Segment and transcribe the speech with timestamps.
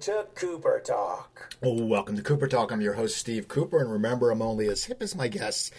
[0.00, 1.54] To Cooper Talk.
[1.62, 2.72] Oh, welcome to Cooper Talk.
[2.72, 5.70] I'm your host, Steve Cooper, and remember, I'm only as hip as my guests.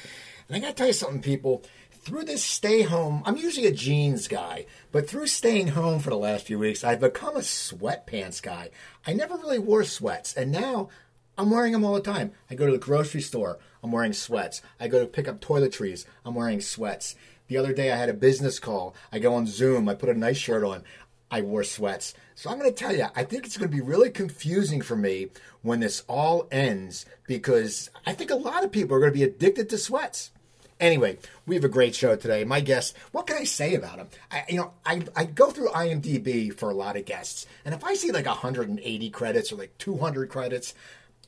[0.47, 1.63] And I gotta tell you something, people.
[1.91, 6.17] Through this stay home, I'm usually a jeans guy, but through staying home for the
[6.17, 8.69] last few weeks, I've become a sweatpants guy.
[9.07, 10.89] I never really wore sweats, and now
[11.35, 12.31] I'm wearing them all the time.
[12.47, 14.61] I go to the grocery store, I'm wearing sweats.
[14.79, 17.15] I go to pick up toiletries, I'm wearing sweats.
[17.47, 18.95] The other day I had a business call.
[19.11, 20.83] I go on Zoom, I put a nice shirt on.
[21.31, 22.13] I wore sweats.
[22.35, 24.97] So I'm going to tell you, I think it's going to be really confusing for
[24.97, 25.29] me
[25.61, 29.23] when this all ends because I think a lot of people are going to be
[29.23, 30.31] addicted to sweats.
[30.79, 32.43] Anyway, we have a great show today.
[32.43, 34.07] My guest, what can I say about him?
[34.31, 37.83] I, you know, I, I go through IMDb for a lot of guests, and if
[37.83, 40.73] I see like 180 credits or like 200 credits,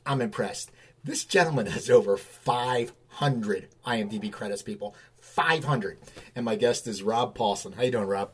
[0.07, 0.71] I'm impressed.
[1.03, 4.95] This gentleman has over 500 IMDb credits, people.
[5.21, 5.99] 500.
[6.35, 7.75] And my guest is Rob Paulsen.
[7.75, 8.31] How you doing, Rob?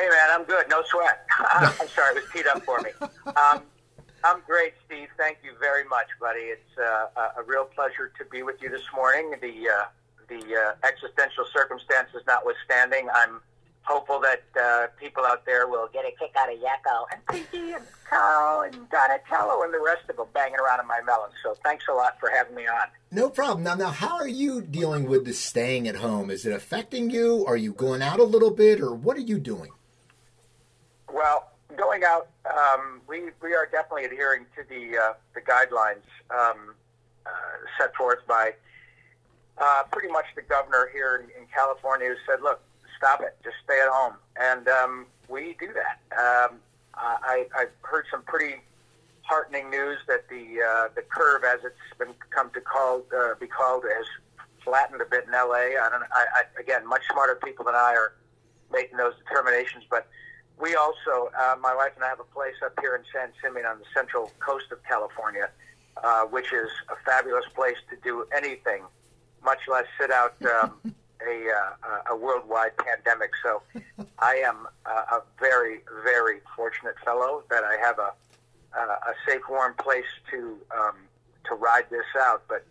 [0.00, 0.66] Hey man, I'm good.
[0.70, 1.26] No sweat.
[1.38, 2.88] I'm sorry, it was teed up for me.
[3.36, 3.60] Um,
[4.24, 5.08] I'm great, Steve.
[5.18, 6.40] Thank you very much, buddy.
[6.40, 9.34] It's uh, a real pleasure to be with you this morning.
[9.42, 9.84] The uh,
[10.26, 13.42] the uh, existential circumstances notwithstanding, I'm
[13.82, 17.72] hopeful that uh, people out there will get a kick out of Yakko and Pinky
[17.74, 21.30] and Carl and Donatello and the rest of them banging around in my melon.
[21.42, 22.88] So thanks a lot for having me on.
[23.10, 23.64] No problem.
[23.64, 26.30] Now, now, how are you dealing with the staying at home?
[26.30, 27.44] Is it affecting you?
[27.46, 29.72] Are you going out a little bit, or what are you doing?
[31.12, 36.74] Well, going out, um, we we are definitely adhering to the uh, the guidelines um,
[37.26, 37.30] uh,
[37.78, 38.54] set forth by
[39.58, 42.60] uh, pretty much the governor here in, in, California, who said, "Look,
[42.96, 46.00] stop it, just stay at home," and um, we do that.
[46.18, 46.58] Um,
[46.94, 48.56] I, I've heard some pretty
[49.22, 53.46] heartening news that the uh, the curve, as it's been come to call uh, be
[53.46, 54.06] called, has
[54.64, 55.78] flattened a bit in LA.
[55.80, 56.02] I don't.
[56.02, 58.12] I, I, again, much smarter people than I are
[58.72, 60.06] making those determinations, but
[60.60, 63.66] we also, uh, my wife and I have a place up here in San Simeon
[63.66, 65.50] on the central coast of California,
[66.02, 68.82] uh, which is a fabulous place to do anything,
[69.44, 70.94] much less sit out um,
[71.26, 73.30] a, uh, a worldwide pandemic.
[73.42, 73.62] So
[74.18, 78.12] I am uh, a very, very fortunate fellow that I have a,
[78.74, 80.96] a safe, warm place to um,
[81.48, 82.44] to ride this out.
[82.48, 82.64] But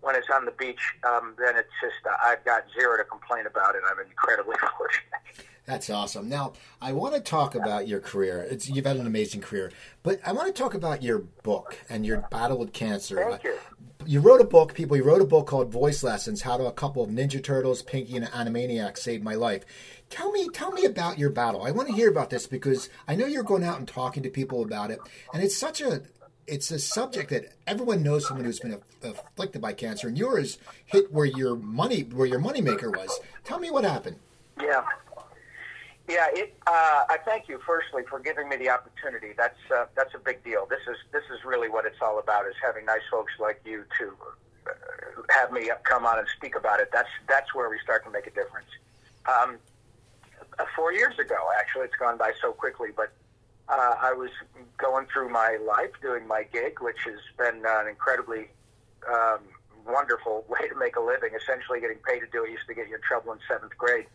[0.00, 3.46] when it's on the beach, um, then it's just uh, I've got zero to complain
[3.46, 3.82] about it.
[3.88, 5.48] I'm incredibly fortunate.
[5.68, 6.30] That's awesome.
[6.30, 8.48] Now, I want to talk about your career.
[8.50, 9.70] It's, you've had an amazing career,
[10.02, 13.16] but I want to talk about your book and your battle with cancer.
[13.16, 13.58] Thank you.
[14.06, 14.96] You wrote a book, people.
[14.96, 18.16] You wrote a book called Voice Lessons: How to a couple of Ninja Turtles, Pinky,
[18.16, 19.66] and Animaniacs saved my life.
[20.08, 21.62] Tell me, tell me about your battle.
[21.62, 24.30] I want to hear about this because I know you're going out and talking to
[24.30, 25.00] people about it,
[25.34, 26.00] and it's such a
[26.46, 30.56] it's a subject that everyone knows someone who's been afflicted by cancer, and yours
[30.86, 33.20] hit where your money where your moneymaker was.
[33.44, 34.16] Tell me what happened.
[34.58, 34.84] Yeah.
[36.08, 39.34] Yeah, it, uh, I thank you firstly for giving me the opportunity.
[39.36, 40.66] That's uh, that's a big deal.
[40.68, 43.84] This is this is really what it's all about: is having nice folks like you
[43.98, 44.16] to
[44.66, 46.88] uh, have me come on and speak about it.
[46.94, 48.68] That's that's where we start to make a difference.
[49.26, 49.58] Um,
[50.58, 53.12] uh, four years ago, actually, it's gone by so quickly, but
[53.68, 54.30] uh, I was
[54.78, 58.48] going through my life doing my gig, which has been an incredibly
[59.06, 59.40] um,
[59.86, 61.32] wonderful way to make a living.
[61.36, 64.06] Essentially, getting paid to do it used to get you in trouble in seventh grade.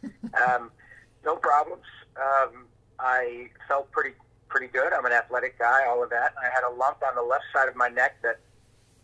[0.49, 0.71] Um,
[1.25, 1.85] no problems.
[2.17, 2.65] Um,
[2.99, 4.15] I felt pretty
[4.49, 4.93] pretty good.
[4.93, 6.35] I'm an athletic guy, all of that.
[6.39, 8.39] I had a lump on the left side of my neck that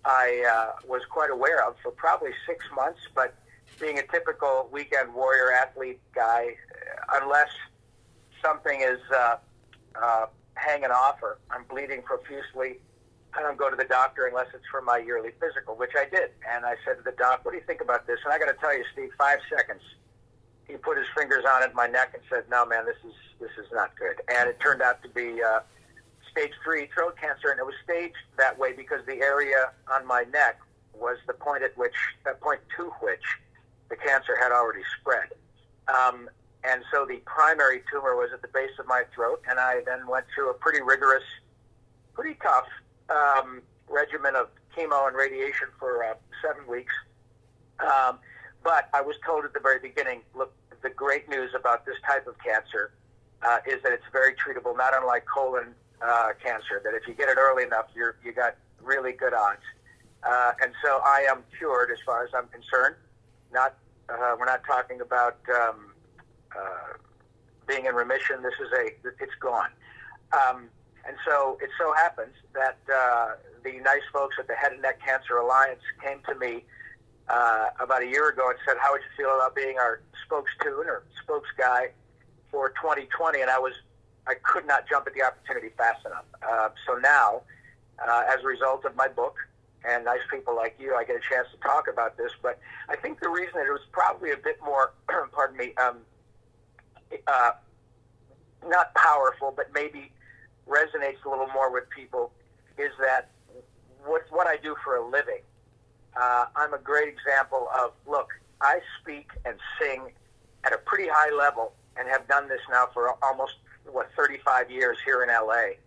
[0.05, 2.99] I uh, was quite aware of for probably six months.
[3.15, 3.33] But
[3.79, 7.49] being a typical weekend warrior athlete guy, uh, unless
[8.43, 9.37] something is uh,
[9.99, 12.77] uh, hanging off or I'm bleeding profusely,
[13.33, 16.29] I don't go to the doctor unless it's for my yearly physical, which I did.
[16.53, 18.53] And I said to the doc, "What do you think about this?" And I got
[18.53, 19.81] to tell you, Steve, five seconds
[20.69, 23.51] he put his fingers on it, my neck, and said, "No, man, this is this
[23.57, 25.61] is not good." And it turned out to be uh,
[26.31, 30.23] stage three throat cancer, and it was staged that way because the area on my
[30.31, 30.59] neck
[30.93, 31.95] was the point at which,
[32.25, 33.23] that point to which,
[33.89, 35.29] the cancer had already spread.
[35.87, 36.29] Um,
[36.63, 40.07] and so the primary tumor was at the base of my throat, and I then
[40.07, 41.23] went through a pretty rigorous,
[42.13, 42.67] pretty tough
[43.09, 46.13] um, regimen of chemo and radiation for uh,
[46.45, 46.93] seven weeks.
[47.79, 48.19] Um,
[48.63, 52.27] but I was told at the very beginning, look, the great news about this type
[52.27, 52.91] of cancer
[53.41, 56.81] uh, is that it's very treatable, not unlike colon uh, cancer.
[56.83, 59.61] That if you get it early enough, you're you got really good odds.
[60.23, 62.95] Uh, and so I am cured as far as I'm concerned.
[63.53, 63.75] Not
[64.09, 65.93] uh, we're not talking about um,
[66.55, 66.97] uh,
[67.67, 68.41] being in remission.
[68.41, 69.69] This is a it's gone.
[70.33, 70.69] Um,
[71.07, 73.31] and so it so happens that uh,
[73.63, 76.65] the nice folks at the Head and Neck Cancer Alliance came to me
[77.29, 80.85] uh, about a year ago and said, "How would you feel about being our spokestune
[80.85, 81.91] or spokes guy
[82.51, 83.73] for 2020?" And I was
[84.27, 86.25] I could not jump at the opportunity fast enough.
[86.47, 87.41] Uh, so now,
[88.07, 89.37] uh, as a result of my book
[89.87, 92.31] and nice people like you, I get a chance to talk about this.
[92.41, 92.59] But
[92.89, 94.93] I think the reason that it was probably a bit more,
[95.31, 95.97] pardon me, um,
[97.27, 97.51] uh,
[98.67, 100.11] not powerful, but maybe
[100.67, 102.31] resonates a little more with people
[102.77, 103.31] is that
[104.05, 105.41] what, what I do for a living.
[106.19, 108.29] Uh, I'm a great example of look,
[108.61, 110.11] I speak and sing
[110.65, 113.53] at a pretty high level and have done this now for almost
[113.89, 115.79] what 35 years here in LA.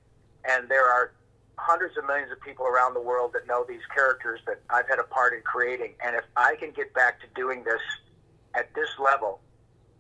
[0.49, 1.13] And there are
[1.59, 4.99] hundreds of millions of people around the world that know these characters that I've had
[4.99, 5.93] a part in creating.
[6.05, 7.83] And if I can get back to doing this
[8.55, 9.41] at this level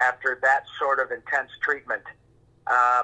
[0.00, 2.02] after that sort of intense treatment,
[2.66, 3.02] uh,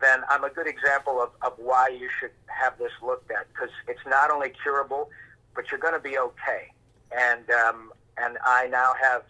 [0.00, 3.70] then I'm a good example of, of why you should have this looked at because
[3.86, 5.08] it's not only curable,
[5.54, 6.70] but you're going to be okay.
[7.16, 9.22] And um, and I now have,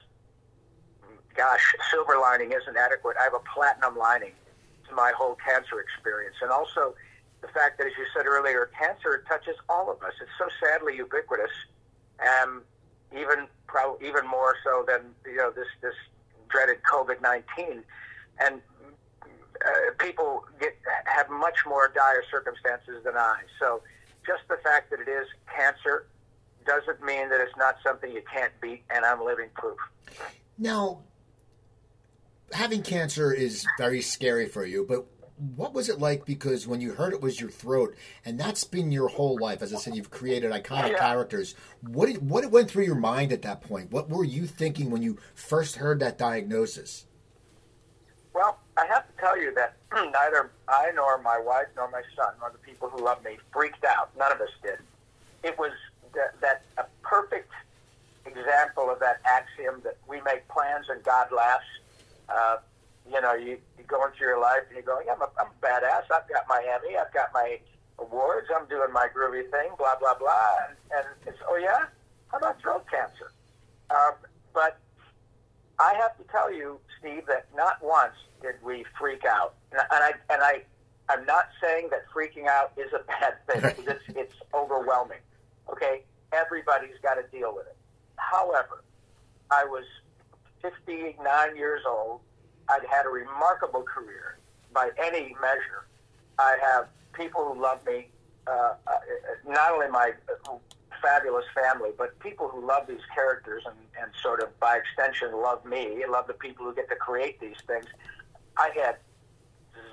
[1.34, 3.16] gosh, silver lining isn't adequate.
[3.20, 4.32] I have a platinum lining
[4.88, 6.94] to my whole cancer experience, and also
[7.40, 10.12] the fact that, as you said earlier, cancer touches all of us.
[10.20, 11.52] It's so sadly ubiquitous,
[12.20, 12.62] and
[13.16, 15.94] even pro- even more so than you know this this
[16.48, 17.84] dreaded COVID nineteen,
[18.40, 18.60] and
[19.64, 23.40] uh, people get have much more dire circumstances than I.
[23.60, 23.82] So,
[24.28, 26.06] just the fact that it is cancer
[26.66, 29.78] doesn't mean that it's not something you can't beat, and I'm living proof.
[30.58, 31.00] Now,
[32.52, 35.06] having cancer is very scary for you, but
[35.56, 36.26] what was it like?
[36.26, 39.62] Because when you heard it was your throat, and that's been your whole life.
[39.62, 40.98] As I said, you've created iconic yeah.
[40.98, 41.54] characters.
[41.82, 43.90] What did, what went through your mind at that point?
[43.90, 47.06] What were you thinking when you first heard that diagnosis?
[48.34, 52.34] Well, I have to tell you that neither I nor my wife nor my son
[52.40, 54.10] nor the people who love me freaked out.
[54.16, 54.78] None of us did.
[55.42, 55.72] It was
[56.14, 57.50] that, that a perfect
[58.24, 61.66] example of that axiom that we make plans and God laughs.
[62.28, 62.56] Uh,
[63.10, 65.48] you know, you, you go into your life and you go, yeah, I'm a, I'm
[65.48, 66.04] a badass.
[66.14, 66.96] I've got my Emmy.
[66.96, 67.58] I've got my
[67.98, 68.46] awards.
[68.54, 70.54] I'm doing my groovy thing, blah, blah, blah.
[70.68, 71.86] And, and it's, oh, yeah?
[72.28, 73.32] How about throat cancer?
[73.90, 74.12] Um,
[74.52, 74.78] but
[75.80, 79.54] I have to tell you, Steve, that not once did we freak out.
[79.72, 80.62] And I, and I,
[81.08, 85.20] I'm not saying that freaking out is a bad thing because it's, it's overwhelming.
[85.70, 86.02] Okay?
[86.32, 87.76] Everybody's got to deal with it.
[88.16, 88.82] However,
[89.50, 89.84] I was
[90.62, 92.20] 59 years old.
[92.68, 94.38] I'd had a remarkable career
[94.74, 95.86] by any measure.
[96.38, 98.08] I have people who love me,
[98.46, 98.92] uh, uh,
[99.46, 100.12] not only my
[101.02, 105.64] fabulous family, but people who love these characters and, and sort of by extension love
[105.64, 107.86] me, love the people who get to create these things.
[108.56, 108.96] I had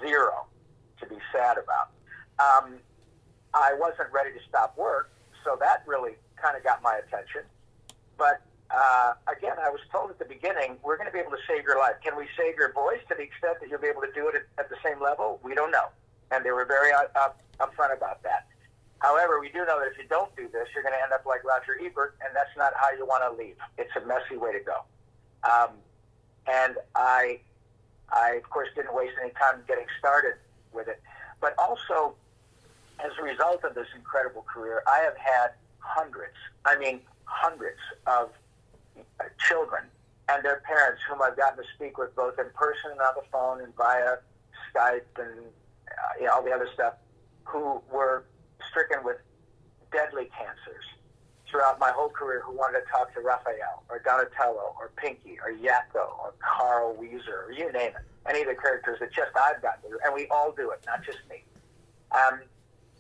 [0.02, 0.46] zero
[1.00, 1.90] to be sad about.
[2.40, 2.76] Um,
[3.54, 5.12] I wasn't ready to stop work,
[5.44, 7.42] so that really kind of got my attention.
[8.18, 8.42] But
[8.72, 11.64] uh, again, I was told at the beginning, we're going to be able to save
[11.64, 11.96] your life.
[12.04, 14.36] Can we save your voice to the extent that you'll be able to do it
[14.36, 15.40] at, at the same level?
[15.44, 15.88] We don't know.
[16.32, 18.48] And they were very up, upfront about that.
[19.06, 21.28] However, we do know that if you don't do this, you're going to end up
[21.28, 23.56] like Roger Ebert, and that's not how you want to leave.
[23.78, 24.82] It's a messy way to go.
[25.46, 25.78] Um,
[26.48, 27.40] and I,
[28.10, 30.34] I of course didn't waste any time getting started
[30.74, 31.00] with it.
[31.40, 32.16] But also,
[32.98, 36.34] as a result of this incredible career, I have had hundreds,
[36.66, 38.32] I mean hundreds of
[39.38, 39.84] children
[40.30, 43.28] and their parents whom I've gotten to speak with both in person and on the
[43.32, 44.18] phone and via
[44.74, 45.46] Skype and
[45.92, 46.96] uh, you know, all the other stuff
[47.44, 48.24] who were
[48.70, 49.18] stricken with
[49.92, 50.86] deadly cancers
[51.50, 55.52] throughout my whole career who wanted to talk to Raphael or Donatello or Pinky or
[55.52, 58.04] Yakko or Carl Wheezer or you name it.
[58.28, 61.04] Any of the characters that just I've gotten to, and we all do it, not
[61.06, 61.44] just me.
[62.12, 62.42] Um,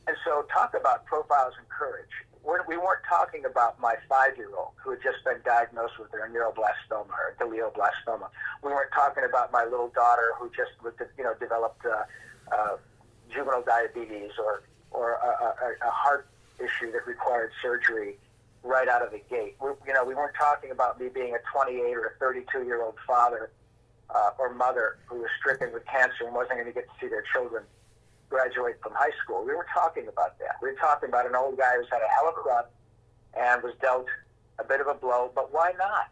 [0.08, 2.14] and so talk about profiles and courage
[2.46, 7.10] we're, we weren't talking about my five-year-old who had just been diagnosed with a neuroblastoma
[7.10, 8.30] or glioblastoma.
[8.64, 10.72] We weren't talking about my little daughter who just,
[11.18, 12.06] you know, developed uh,
[12.54, 12.78] uh,
[13.34, 14.64] juvenile diabetes or
[14.96, 16.28] or a, a, a heart
[16.60, 18.18] issue that required surgery
[18.64, 19.56] right out of the gate.
[19.62, 23.52] We, you know, we weren't talking about me being a 28 or a 32-year-old father
[24.10, 27.08] uh, or mother who was stricken with cancer and wasn't going to get to see
[27.08, 27.64] their children
[28.30, 29.46] graduate from high school.
[29.46, 30.58] We were talking about that.
[30.62, 32.66] We were talking about an old guy who's had a hell of a run
[33.38, 34.08] and was dealt
[34.60, 36.10] a bit of a blow, but why not?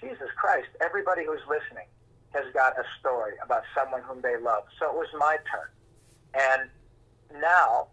[0.00, 1.86] Jesus Christ, everybody who's listening
[2.32, 4.64] has got a story about someone whom they love.
[4.78, 5.68] So it was my turn.
[6.34, 7.88] And now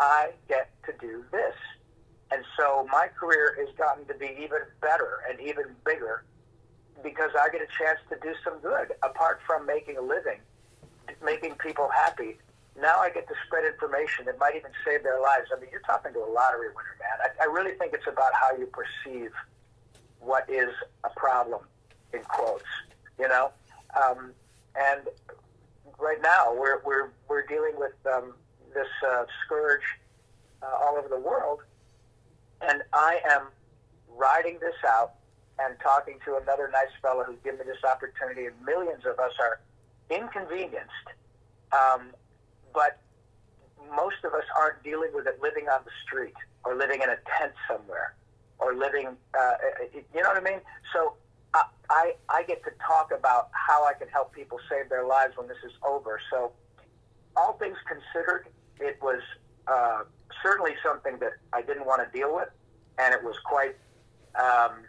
[0.00, 1.54] I get to do this.
[2.32, 6.24] And so my career has gotten to be even better and even bigger
[7.02, 8.92] because I get a chance to do some good.
[9.02, 10.40] Apart from making a living,
[11.22, 12.38] making people happy,
[12.80, 15.48] now I get to spread information that might even save their lives.
[15.54, 17.30] I mean, you're talking to a lottery winner, man.
[17.38, 19.32] I, I really think it's about how you perceive
[20.20, 20.70] what is
[21.04, 21.62] a problem,
[22.12, 22.64] in quotes,
[23.18, 23.50] you know?
[24.00, 24.32] Um,
[24.76, 25.08] and
[25.98, 28.34] right now, we're, we're, we're dealing with um,
[28.74, 29.82] this uh, scourge
[30.62, 31.60] uh, all over the world,
[32.60, 33.42] and I am
[34.08, 35.14] riding this out
[35.58, 39.32] and talking to another nice fellow who's given me this opportunity, and millions of us
[39.38, 39.60] are
[40.10, 41.08] inconvenienced.
[41.72, 42.10] Um,
[42.74, 43.00] but
[43.96, 46.34] most of us aren't dealing with it living on the street
[46.64, 48.14] or living in a tent somewhere
[48.58, 49.54] or living, uh,
[49.92, 50.60] you know what I mean?
[50.92, 51.14] So
[51.54, 55.36] I, I, I get to talk about how I can help people save their lives
[55.36, 56.20] when this is over.
[56.30, 56.52] So
[57.36, 58.46] all things considered,
[58.80, 59.20] it was
[59.66, 60.02] uh,
[60.42, 62.48] certainly something that I didn't want to deal with,
[62.98, 63.76] and it was quite.
[64.34, 64.84] Um,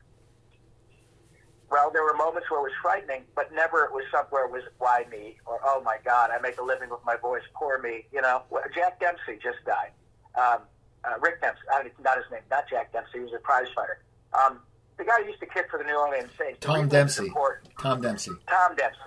[1.70, 4.64] well, there were moments where it was frightening, but never it was somewhere it was
[4.78, 8.06] why me or oh my God, I make a living with my voice, poor me.
[8.12, 8.44] You know,
[8.76, 9.92] Jack Dempsey just died.
[10.36, 10.64] Um,
[11.06, 13.20] uh, Rick Dempsey, I mean, not his name, not Jack Dempsey.
[13.20, 14.04] He was a prize fighter.
[14.34, 14.60] Um,
[14.98, 16.60] the guy who used to kick for the New Orleans Saints.
[16.60, 17.32] Tom Dempsey.
[17.80, 18.32] Tom Dempsey.
[18.48, 19.00] Tom Dempsey.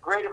[0.00, 0.26] Great.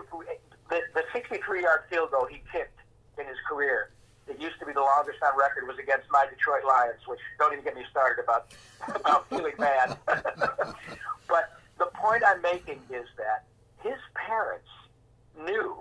[0.68, 2.79] The, the 63-yard field goal he kicked
[3.20, 3.90] in his career
[4.30, 7.52] it used to be the longest on record was against my Detroit Lions, which don't
[7.52, 8.46] even get me started about
[8.94, 9.98] about feeling bad.
[10.06, 13.44] but the point I'm making is that
[13.82, 14.68] his parents
[15.44, 15.76] knew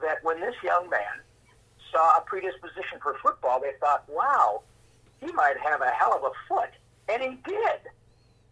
[0.00, 1.18] that when this young man
[1.90, 4.62] saw a predisposition for football, they thought, wow,
[5.20, 6.70] he might have a hell of a foot.
[7.08, 7.80] And he did.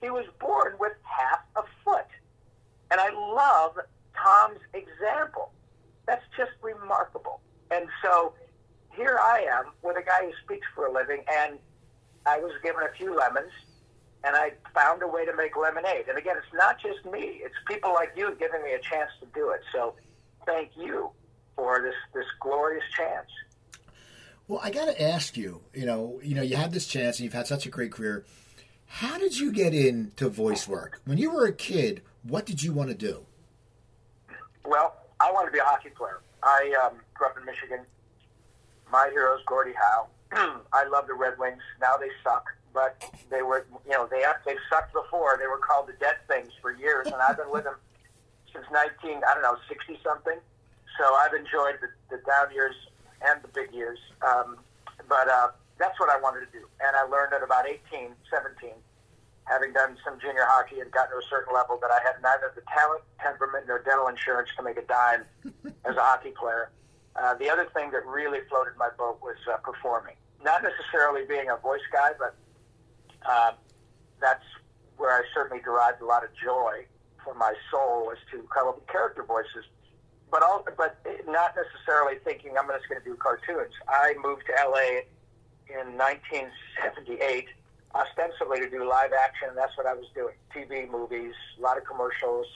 [0.00, 2.07] He was born with half a foot.
[2.90, 3.78] And I love
[4.16, 5.52] Tom's example.
[6.07, 7.40] That's just remarkable.
[7.73, 8.35] And so
[8.95, 11.59] here I am with a guy who speaks for a living, and
[12.26, 13.50] I was given a few lemons,
[14.25, 16.07] and I found a way to make lemonade.
[16.09, 19.26] And again, it's not just me; it's people like you giving me a chance to
[19.35, 19.61] do it.
[19.73, 19.95] So,
[20.45, 21.11] thank you
[21.57, 23.29] for this this glorious chance.
[24.49, 25.62] Well, I got to ask you.
[25.73, 28.26] You know, you know, you had this chance, and you've had such a great career.
[28.87, 31.00] How did you get into voice work?
[31.07, 33.25] When you were a kid, what did you want to do?
[34.67, 36.21] Well, I wanted to be a hockey player.
[36.42, 37.80] I um, grew up in Michigan.
[38.90, 40.08] My heroes, Gordie Howe.
[40.72, 41.62] I love the Red Wings.
[41.80, 42.96] Now they suck but
[43.30, 45.37] they were, you know, they they've sucked before.
[45.38, 47.76] They were called the Dead Things for years, and I've been with them
[48.52, 50.38] since 19, I don't know, 60 something.
[50.99, 52.75] So I've enjoyed the, the down years
[53.25, 53.99] and the big years.
[54.20, 54.58] Um,
[55.08, 58.70] but uh, that's what I wanted to do, and I learned at about 18, 17,
[59.44, 62.52] having done some junior hockey and gotten to a certain level that I had neither
[62.54, 65.25] the talent, temperament, nor dental insurance to make a dime
[65.84, 66.70] as a hockey player.
[67.16, 70.14] Uh, the other thing that really floated my boat was uh, performing.
[70.42, 72.34] Not necessarily being a voice guy, but
[73.28, 73.52] uh,
[74.20, 74.44] that's
[74.96, 76.87] where I certainly derived a lot of joy
[77.25, 79.64] from my soul was to come up with character voices.
[80.30, 83.75] But all, but not necessarily thinking I'm just going to do cartoons.
[83.88, 85.04] I moved to LA
[85.68, 87.49] in 1978,
[87.94, 91.76] ostensibly to do live action, and that's what I was doing: TV, movies, a lot
[91.78, 92.46] of commercials,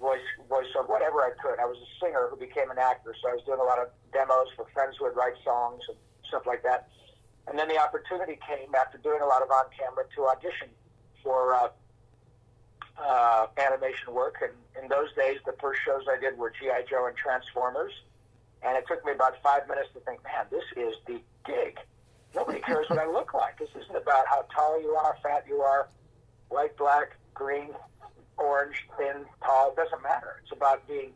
[0.00, 1.58] voice, voice of whatever I could.
[1.60, 3.88] I was a singer who became an actor, so I was doing a lot of
[4.12, 6.88] demos for friends who would write songs and stuff like that.
[7.46, 10.68] And then the opportunity came after doing a lot of on camera to audition
[11.22, 11.68] for uh,
[12.98, 14.36] uh, animation work.
[14.42, 14.52] And
[14.82, 16.84] in those days, the first shows I did were G.I.
[16.88, 17.92] Joe and Transformers.
[18.62, 21.78] And it took me about five minutes to think, man, this is the gig.
[22.34, 23.58] Nobody cares what I look like.
[23.58, 25.88] This isn't about how tall you are, fat you are,
[26.48, 27.70] white, black, green,
[28.36, 29.70] orange, thin, tall.
[29.70, 30.40] It doesn't matter.
[30.42, 31.12] It's about being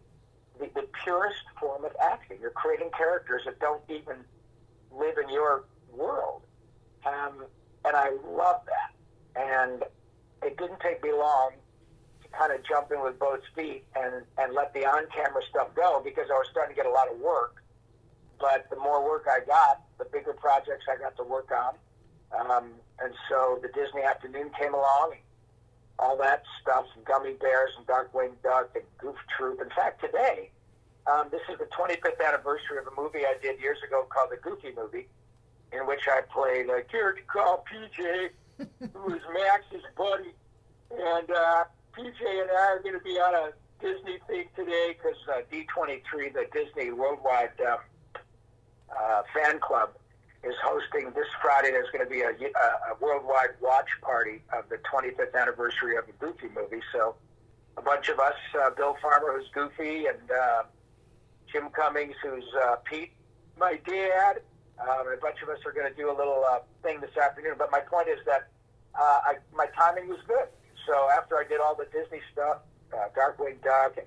[0.60, 2.38] the, the purest form of acting.
[2.40, 4.16] You're creating characters that don't even
[4.92, 6.42] live in your world.
[7.04, 7.44] Um,
[7.84, 9.40] and I love that.
[9.40, 9.82] And
[10.42, 11.52] it didn't take me long
[12.22, 15.74] to kind of jump in with both feet and, and let the on camera stuff
[15.74, 17.62] go because I was starting to get a lot of work.
[18.40, 21.74] But the more work I got, the bigger projects I got to work on.
[22.38, 22.70] Um,
[23.02, 25.22] and so the Disney afternoon came along, and
[25.98, 29.60] all that stuff, and Gummi Bears and Darkwing Duck and Goof Troop.
[29.60, 30.50] In fact, today,
[31.06, 34.36] um, this is the 25th anniversary of a movie I did years ago called The
[34.36, 35.08] Goofy Movie
[35.72, 38.30] in which I played a character called PJ,
[38.92, 40.32] who was Max's buddy.
[40.90, 41.64] And uh,
[41.96, 46.32] PJ and I are going to be on a Disney thing today because uh, D23,
[46.32, 47.78] the Disney Worldwide um,
[48.90, 49.90] uh, Fan Club,
[50.44, 51.70] is hosting this Friday.
[51.70, 56.12] There's going to be a, a, worldwide watch party of the 25th anniversary of the
[56.12, 56.82] Goofy movie.
[56.92, 57.16] So
[57.76, 60.62] a bunch of us, uh, Bill Farmer, who's Goofy, and uh,
[61.50, 63.10] Jim Cummings, who's uh, Pete,
[63.58, 64.42] my dad,
[64.80, 67.54] um, a bunch of us are going to do a little uh, thing this afternoon.
[67.58, 68.48] But my point is that
[68.94, 70.46] uh, I, my timing was good.
[70.86, 72.58] So after I did all the Disney stuff,
[72.92, 74.06] uh, Darkwing Duck and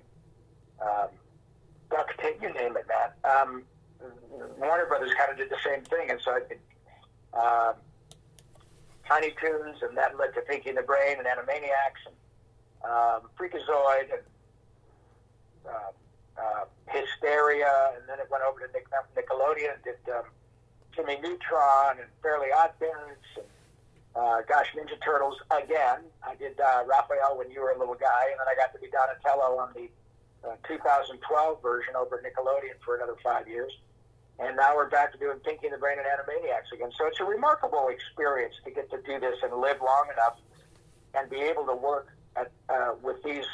[0.81, 1.09] um,
[1.89, 2.07] Duck,
[2.41, 3.11] you name it, man.
[3.23, 3.63] Um,
[4.58, 6.60] Warner Brothers kind of did the same thing, and so I did
[7.34, 7.74] um,
[9.08, 12.15] Tiny Toons, and that led to Pinky and the Brain and Animaniacs and
[12.84, 14.25] um, Freakazoid and
[15.67, 15.91] uh,
[16.41, 20.24] uh, Hysteria, and then it went over to Nick, Nickelodeon and did um,
[20.96, 23.46] Jimmy Neutron and Fairly Odd Parents and
[24.15, 26.03] uh, gosh, Ninja Turtles again.
[26.24, 28.79] I did uh, Raphael when you were a little guy, and then I got to
[28.79, 29.88] be Donatello on the
[30.48, 33.72] uh, 2012 version over Nickelodeon for another five years.
[34.41, 36.89] And now we're back to doing Pinky and the Brain and Animaniacs again.
[36.98, 40.38] So it's a remarkable experience to get to do this and live long enough
[41.13, 43.45] and be able to work at, uh, with these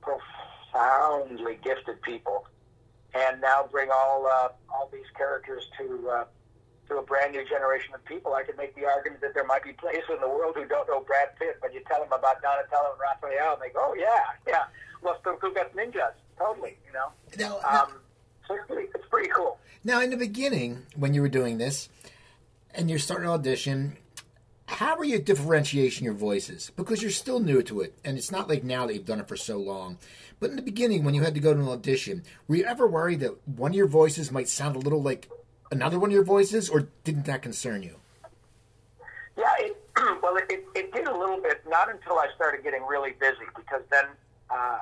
[0.00, 2.46] profoundly gifted people,
[3.14, 6.24] and now bring all uh, all these characters to uh,
[6.88, 8.34] to a brand new generation of people.
[8.34, 10.88] I could make the argument that there might be places in the world who don't
[10.88, 13.94] know Brad Pitt, but you tell them about Donatello and Raphael, and they go, "Oh
[13.98, 14.64] yeah, yeah,
[15.02, 17.12] Los Tortugas Ninjas, totally," you know.
[17.38, 18.00] Now, Um,
[18.46, 19.58] so it's pretty, it's pretty cool.
[19.84, 21.88] now, in the beginning, when you were doing this,
[22.74, 23.96] and you're starting to audition,
[24.66, 26.72] how were you differentiating your voices?
[26.76, 29.28] Because you're still new to it, and it's not like now that you've done it
[29.28, 29.98] for so long.
[30.40, 32.86] But in the beginning, when you had to go to an audition, were you ever
[32.86, 35.28] worried that one of your voices might sound a little like
[35.70, 37.96] another one of your voices, or didn't that concern you?
[39.36, 39.76] Yeah, it,
[40.22, 43.44] well, it, it, it did a little bit, not until I started getting really busy,
[43.54, 44.04] because then
[44.50, 44.78] uh,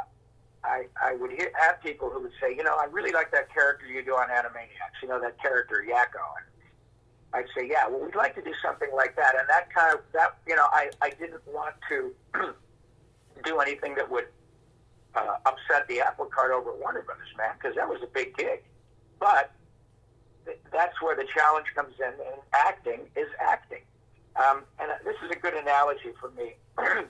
[0.64, 3.52] I, I would hear, have people who would say, you know, I really like that
[3.52, 6.22] character you do on Animaniacs, you know, that character, Yakko.
[6.38, 6.46] And
[7.34, 9.34] I'd say, yeah, well, we'd like to do something like that.
[9.36, 12.12] And that kind of, that, you know, I, I didn't want to
[13.44, 14.26] do anything that would
[15.14, 18.36] uh, upset the apple cart over at Warner Brothers, man, because that was a big
[18.36, 18.62] gig.
[19.18, 19.50] But
[20.44, 23.82] th- that's where the challenge comes in, and acting is acting.
[24.36, 26.54] Um, and this is a good analogy for me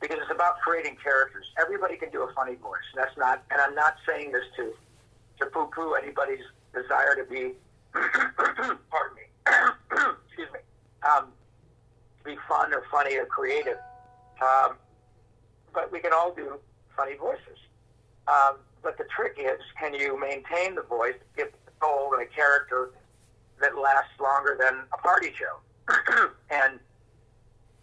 [0.00, 1.46] because it's about creating characters.
[1.60, 2.86] Everybody can do a funny voice.
[2.94, 4.72] That's not, and I'm not saying this to
[5.40, 6.42] to poo-poo anybody's
[6.74, 7.52] desire to be,
[7.92, 9.22] pardon me,
[10.26, 10.60] excuse me,
[11.08, 11.26] um,
[12.24, 13.78] be fun or funny or creative.
[14.42, 14.74] Um,
[15.72, 16.58] but we can all do
[16.96, 17.58] funny voices.
[18.26, 22.26] Um, but the trick is, can you maintain the voice, give the soul and a
[22.26, 22.90] character
[23.60, 26.28] that lasts longer than a party show?
[26.50, 26.78] and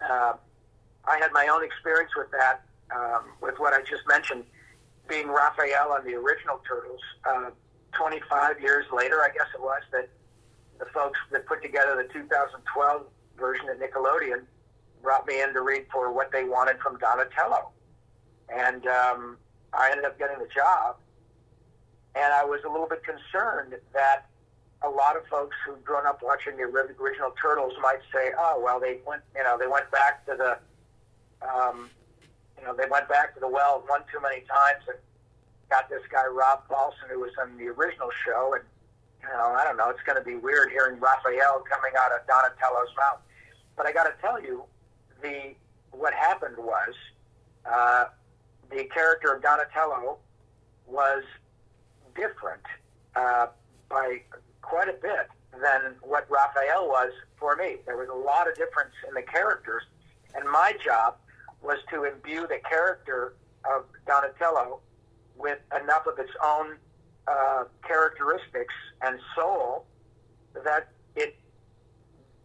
[0.07, 0.33] uh,
[1.07, 2.61] I had my own experience with that,
[2.95, 4.43] um, with what I just mentioned,
[5.07, 7.01] being Raphael on the original Turtles.
[7.27, 7.51] Uh,
[7.93, 10.09] 25 years later, I guess it was, that
[10.79, 13.05] the folks that put together the 2012
[13.37, 14.43] version at Nickelodeon
[15.01, 17.69] brought me in to read for what they wanted from Donatello.
[18.49, 19.37] And um,
[19.73, 20.97] I ended up getting the job.
[22.15, 24.25] And I was a little bit concerned that
[24.83, 28.79] a lot of folks who'd grown up watching the original Turtles might say, "Oh, well,
[28.79, 30.57] they went, you know, they went back to the,
[31.45, 31.89] um,
[32.57, 34.97] you know, they went back to the well one too many times and
[35.69, 38.63] got this guy Rob Paulsen who was on the original show, and
[39.21, 42.25] you know, I don't know, it's going to be weird hearing Raphael coming out of
[42.27, 43.19] Donatello's mouth.
[43.75, 44.63] But I got to tell you,
[45.21, 45.55] the
[45.91, 46.93] what happened was
[47.65, 48.05] uh,
[48.69, 50.17] the character of Donatello
[50.87, 51.23] was
[52.15, 52.61] different
[53.15, 53.47] uh,
[53.89, 54.21] by
[54.61, 55.27] quite a bit
[55.61, 57.77] than what Raphael was for me.
[57.85, 59.83] There was a lot of difference in the characters,
[60.35, 61.15] and my job
[61.65, 63.33] was to imbue the character
[63.65, 64.79] of Donatello
[65.37, 66.77] with enough of its own
[67.27, 69.85] uh, characteristics and soul
[70.63, 71.35] that it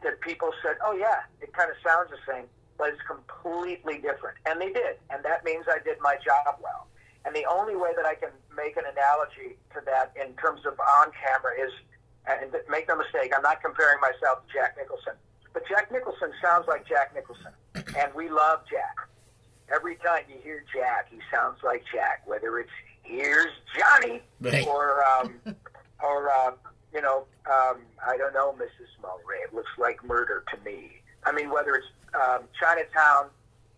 [0.02, 2.46] that people said, "Oh yeah, it kind of sounds the same,
[2.78, 6.88] but it's completely different." And they did, and that means I did my job well.
[7.24, 10.80] And the only way that I can make an analogy to that in terms of
[10.98, 11.70] on camera is,
[12.26, 15.12] and make no mistake, I'm not comparing myself to Jack Nicholson,
[15.52, 19.10] but Jack Nicholson sounds like Jack Nicholson, and we love Jack.
[19.74, 22.70] Every time you hear Jack, he sounds like Jack, whether it's
[23.02, 24.66] "Here's Johnny" Right.
[24.66, 25.35] or um,
[26.02, 26.52] or uh,
[26.92, 28.90] you know, um, I don't know, Mrs.
[29.02, 29.44] Mulwray.
[29.46, 31.00] It looks like murder to me.
[31.24, 33.28] I mean, whether it's um, Chinatown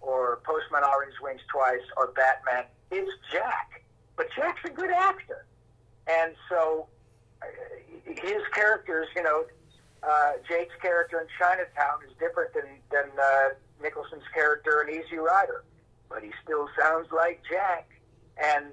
[0.00, 3.82] or Postman Always Rings Twice or Batman, it's Jack.
[4.16, 5.46] But Jack's a good actor,
[6.06, 6.86] and so
[7.42, 7.46] uh,
[8.04, 9.44] his characters, you know,
[10.02, 13.48] uh, Jake's character in Chinatown is different than than uh,
[13.82, 15.64] Nicholson's character in Easy Rider,
[16.12, 17.88] but he still sounds like Jack.
[18.36, 18.66] And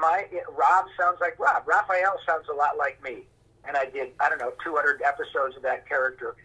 [0.00, 1.66] my Rob sounds like Rob.
[1.66, 3.24] Raphael sounds a lot like me,
[3.66, 6.36] and I did I don't know 200 episodes of that character.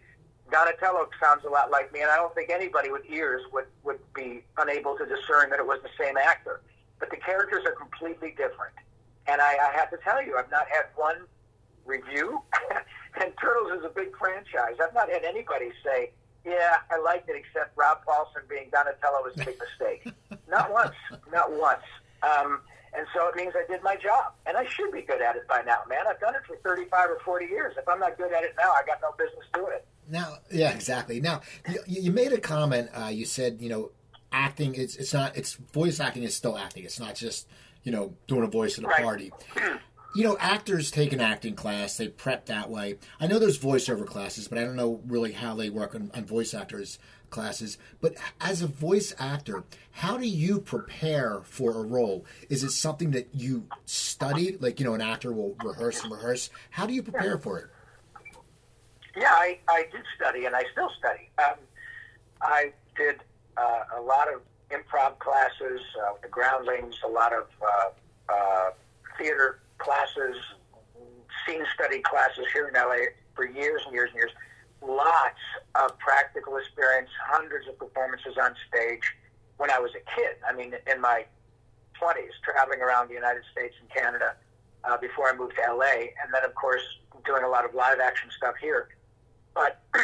[0.50, 4.00] Donatello sounds a lot like me, and I don't think anybody with ears would would
[4.14, 6.62] be unable to discern that it was the same actor.
[6.98, 8.74] But the characters are completely different,
[9.26, 11.26] and I, I have to tell you, I've not had one
[11.84, 12.40] review.
[13.20, 14.76] and Turtles is a big franchise.
[14.82, 16.12] I've not had anybody say,
[16.44, 20.12] "Yeah, I liked it," except Rob Paulsen being Donatello was a big mistake.
[20.48, 20.94] not once.
[21.32, 21.82] Not once.
[22.22, 22.60] Um,
[22.96, 25.48] and so it means I did my job, and I should be good at it
[25.48, 26.06] by now, man.
[26.08, 27.74] I've done it for 35 or 40 years.
[27.76, 29.86] If I'm not good at it now, I got no business doing it.
[30.08, 31.20] Now, yeah, exactly.
[31.20, 32.90] Now, you, you made a comment.
[32.94, 33.90] Uh, you said, you know,
[34.32, 34.74] acting.
[34.76, 35.36] It's it's not.
[35.36, 36.84] It's voice acting is still acting.
[36.84, 37.48] It's not just
[37.82, 39.02] you know, doing a voice at a Right.
[39.02, 39.32] party.
[40.14, 42.98] You know, actors take an acting class, they prep that way.
[43.18, 46.24] I know there's voiceover classes, but I don't know really how they work on, on
[46.24, 47.00] voice actors
[47.30, 47.78] classes.
[48.00, 52.24] But as a voice actor, how do you prepare for a role?
[52.48, 54.56] Is it something that you study?
[54.60, 56.48] Like, you know, an actor will rehearse and rehearse.
[56.70, 57.66] How do you prepare for it?
[59.16, 61.28] Yeah, I, I did study, and I still study.
[61.38, 61.56] Um,
[62.40, 63.16] I did
[63.56, 68.70] uh, a lot of improv classes, uh, the Groundlings, a lot of uh, uh,
[69.18, 70.36] theater classes,
[71.46, 74.30] scene study classes here in LA for years and years and years.
[74.82, 75.40] Lots
[75.74, 79.02] of practical experience, hundreds of performances on stage
[79.56, 80.36] when I was a kid.
[80.46, 81.24] I mean, in my
[82.00, 84.34] 20s, traveling around the United States and Canada
[84.84, 86.82] uh, before I moved to LA, and then, of course,
[87.24, 88.88] doing a lot of live action stuff here.
[89.54, 89.80] But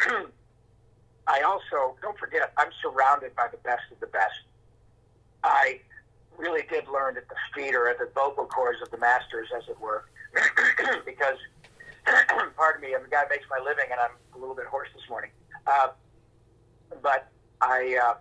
[1.27, 4.41] I also, don't forget, I'm surrounded by the best of the best.
[5.45, 5.81] I
[6.41, 9.69] really did learn at the feet or at the vocal cords of the masters, as
[9.69, 10.05] it were,
[11.05, 11.37] because,
[12.57, 14.89] pardon me, I'm the guy who makes my living, and I'm a little bit hoarse
[14.95, 15.31] this morning.
[15.67, 15.89] Uh,
[17.03, 17.29] but
[17.61, 18.15] I, uh,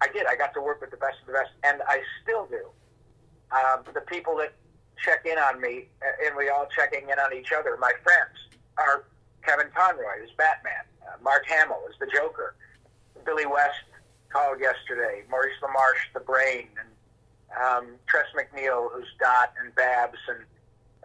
[0.00, 0.26] I did.
[0.26, 2.68] I got to work with the best of the best, and I still do.
[3.50, 4.52] Um, the people that
[5.02, 8.60] check in on me, uh, and we all checking in on each other, my friends,
[8.76, 9.04] are
[9.42, 12.54] Kevin Conroy as Batman, uh, Mark Hamill as the Joker,
[13.24, 13.82] Billy West
[14.28, 16.88] called yesterday, Maurice LaMarche, the Brain, and
[17.54, 20.44] um, Tress MacNeille, who's Dot and Babs, and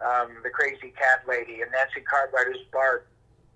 [0.00, 3.06] um, the Crazy Cat Lady, and Nancy Cartwright, who's Bart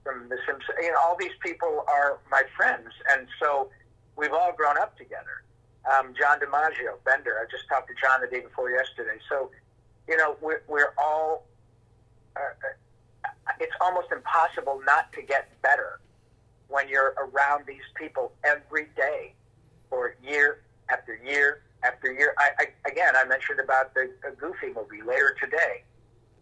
[0.05, 0.77] from The Simpsons.
[0.81, 3.69] You know, all these people are my friends, and so
[4.17, 5.43] we've all grown up together.
[5.87, 7.39] Um, John DiMaggio, Bender.
[7.41, 9.19] I just talked to John the day before yesterday.
[9.29, 9.51] So,
[10.09, 11.47] you know, we're, we're all.
[12.35, 12.41] Uh,
[13.61, 16.01] it's almost impossible not to get better
[16.69, 19.33] when you're around these people every day
[19.89, 22.35] for year after year after year.
[22.39, 25.83] I, I again, I mentioned about the, Goofy movie later today.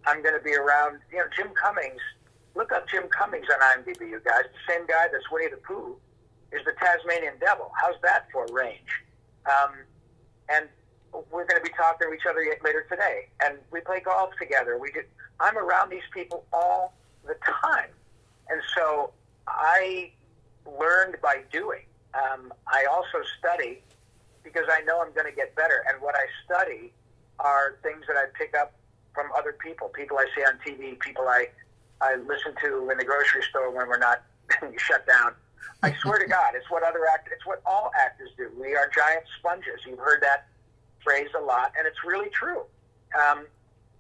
[0.07, 1.01] I'm going to be around.
[1.13, 2.01] You know, Jim Cummings.
[2.55, 4.45] Look up Jim Cummings on IMDb, you guys.
[4.45, 5.97] The same guy that's Winnie the Pooh
[6.53, 7.71] is the Tasmanian Devil.
[7.75, 9.03] How's that for range?
[9.47, 9.75] Um,
[10.49, 10.69] and
[11.13, 13.29] we're going to be talking to each other later today.
[13.43, 14.79] And we play golf together.
[14.79, 15.09] We get.
[15.41, 16.95] I'm around these people all
[17.27, 17.91] the time,
[18.49, 19.11] and so
[19.49, 20.13] I
[20.79, 21.83] learned by doing.
[22.15, 23.83] Um, I also study
[24.45, 25.85] because I know I'm going to get better.
[25.89, 26.93] And what I study
[27.41, 28.75] are things that I pick up
[29.15, 31.49] from other people, people I see on TV, people I
[32.01, 34.23] I listen to in the grocery store when we're not
[34.77, 35.33] shut down.
[35.83, 38.51] I swear to God, it's what other act, it's what all actors do.
[38.61, 39.81] We are giant sponges.
[39.87, 40.47] You've heard that
[41.03, 42.63] phrase a lot, and it's really true.
[43.15, 43.47] Um,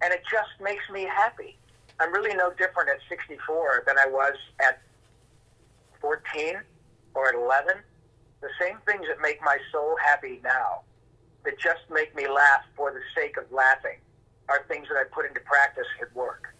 [0.02, 1.56] and it just makes me happy.
[2.00, 4.80] I'm really no different at 64 than I was at
[6.00, 6.56] 14
[7.14, 7.76] or at 11.
[8.44, 10.84] The same things that make my soul happy now,
[11.48, 13.96] that just make me laugh for the sake of laughing,
[14.50, 16.52] are things that I put into practice at work.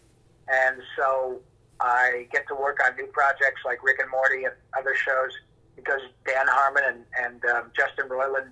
[0.49, 1.42] And so
[1.81, 5.37] I get to work on new projects like Rick and Morty and other shows
[5.77, 8.49] because Dan Harmon and, and um, Justin Roiland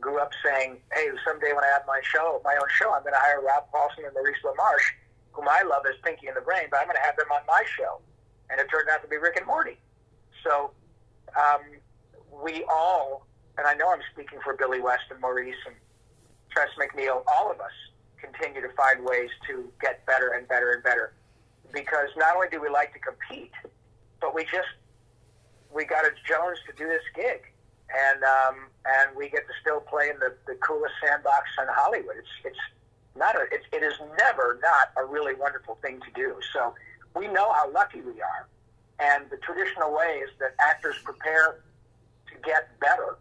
[0.00, 3.12] grew up saying, hey, someday when I have my show, my own show, I'm going
[3.12, 4.88] to hire Rob Paulsen and Maurice LaMarche,
[5.32, 7.44] whom I love as Pinky and the Brain, but I'm going to have them on
[7.46, 8.00] my show.
[8.48, 9.76] And it turned out to be Rick and Morty.
[10.42, 10.72] So
[11.36, 11.60] um,
[12.42, 13.26] we all,
[13.58, 15.74] and I know I'm speaking for Billy West and Maurice and
[16.50, 17.72] Tress MacNeille, all of us
[18.20, 21.12] continue to find ways to get better and better and better.
[21.72, 23.52] Because not only do we like to compete,
[24.20, 24.70] but we just
[25.74, 27.42] we got a Jones to do this gig,
[27.90, 32.16] and um, and we get to still play in the, the coolest sandbox in Hollywood.
[32.16, 32.64] It's it's
[33.16, 36.36] not a it is never not a really wonderful thing to do.
[36.52, 36.74] So
[37.16, 38.46] we know how lucky we are,
[39.00, 41.64] and the traditional way is that actors prepare
[42.44, 43.18] get better.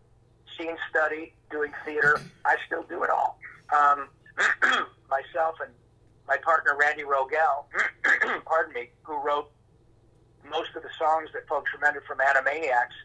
[0.57, 2.19] Scene study, doing theater.
[2.45, 3.39] I still do it all.
[3.73, 4.07] Um,
[5.09, 5.71] myself and
[6.27, 7.65] my partner Randy Rogel,
[8.45, 9.51] pardon me, who wrote
[10.49, 12.95] most of the songs that folks remember from Animaniacs,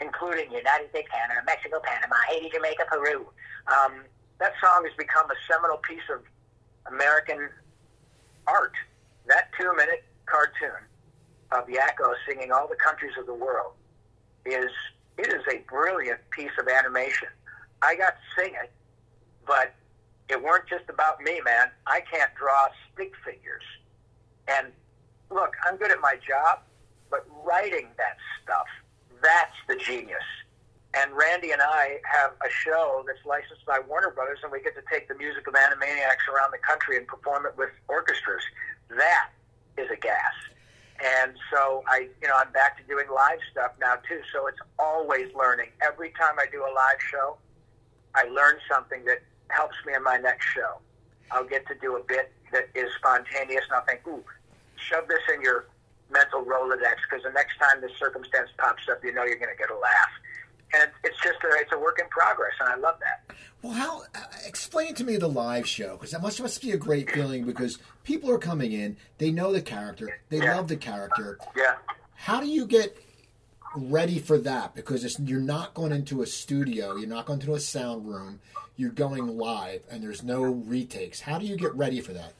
[0.00, 3.26] including United States, Canada, Mexico, Panama, Haiti, Jamaica, Peru.
[3.68, 4.04] Um,
[4.38, 6.22] that song has become a seminal piece of
[6.92, 7.48] American
[8.46, 8.72] art.
[9.26, 10.80] That two-minute cartoon
[11.52, 13.74] of Yakko singing all the countries of the world
[14.46, 14.70] is
[15.20, 17.28] it is a brilliant piece of animation.
[17.82, 18.70] I got to sing it,
[19.46, 19.74] but
[20.28, 21.68] it weren't just about me, man.
[21.86, 23.64] I can't draw stick figures.
[24.48, 24.68] And
[25.30, 26.60] look, I'm good at my job,
[27.10, 28.66] but writing that stuff,
[29.22, 30.24] that's the genius.
[30.94, 34.74] And Randy and I have a show that's licensed by Warner Brothers, and we get
[34.74, 38.42] to take the music of Animaniacs around the country and perform it with orchestras.
[38.88, 39.30] That
[39.76, 40.34] is a gas.
[41.00, 44.20] And so I, you know, I'm back to doing live stuff now too.
[44.32, 45.68] So it's always learning.
[45.82, 47.38] Every time I do a live show,
[48.14, 50.78] I learn something that helps me in my next show.
[51.30, 54.24] I'll get to do a bit that is spontaneous, and I'll think, ooh,
[54.76, 55.66] shove this in your
[56.10, 59.58] mental Rolodex because the next time this circumstance pops up, you know you're going to
[59.58, 60.12] get a laugh.
[60.72, 63.34] And it's just a, it's a work in progress, and I love that.
[63.62, 66.76] Well, how uh, explain to me the live show because that must must be a
[66.76, 70.56] great feeling because people are coming in, they know the character, they Yeah.
[70.56, 71.38] love the character.
[71.56, 71.74] Yeah.
[72.14, 72.96] How do you get
[73.74, 74.74] ready for that?
[74.74, 78.40] Because it's, you're not going into a studio, you're not going to a sound room,
[78.76, 81.20] you're going live, and there's no retakes.
[81.20, 82.32] How do you get ready for that?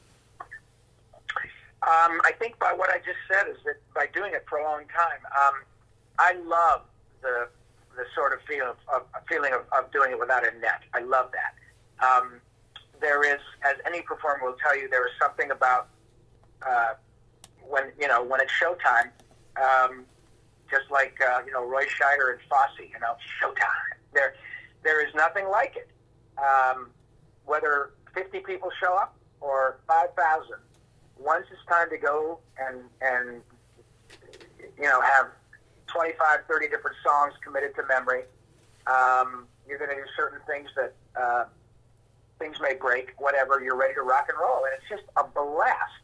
[1.83, 4.63] Um, I think by what I just said is that by doing it for a
[4.63, 5.61] long time, um,
[6.19, 6.81] I love
[7.21, 7.47] the
[7.95, 10.81] the sort of feel of, of feeling of, of doing it without a net.
[10.93, 12.05] I love that.
[12.05, 12.39] Um,
[12.99, 15.89] there is, as any performer will tell you, there is something about
[16.65, 16.93] uh,
[17.67, 19.11] when you know when it's showtime.
[19.61, 20.05] Um,
[20.69, 23.57] just like uh, you know Roy Scheider and Fosse, you know, showtime.
[24.13, 24.33] There,
[24.83, 25.89] there is nothing like it.
[26.37, 26.89] Um,
[27.45, 30.49] whether 50 people show up or 5,000,
[31.17, 33.41] once it's time to go and and
[34.77, 35.27] you know have
[35.93, 38.23] 25, 30 different songs committed to memory,
[38.87, 41.45] um, you're going to do certain things that uh,
[42.39, 43.13] things may break.
[43.17, 46.03] Whatever, you're ready to rock and roll, and it's just a blast.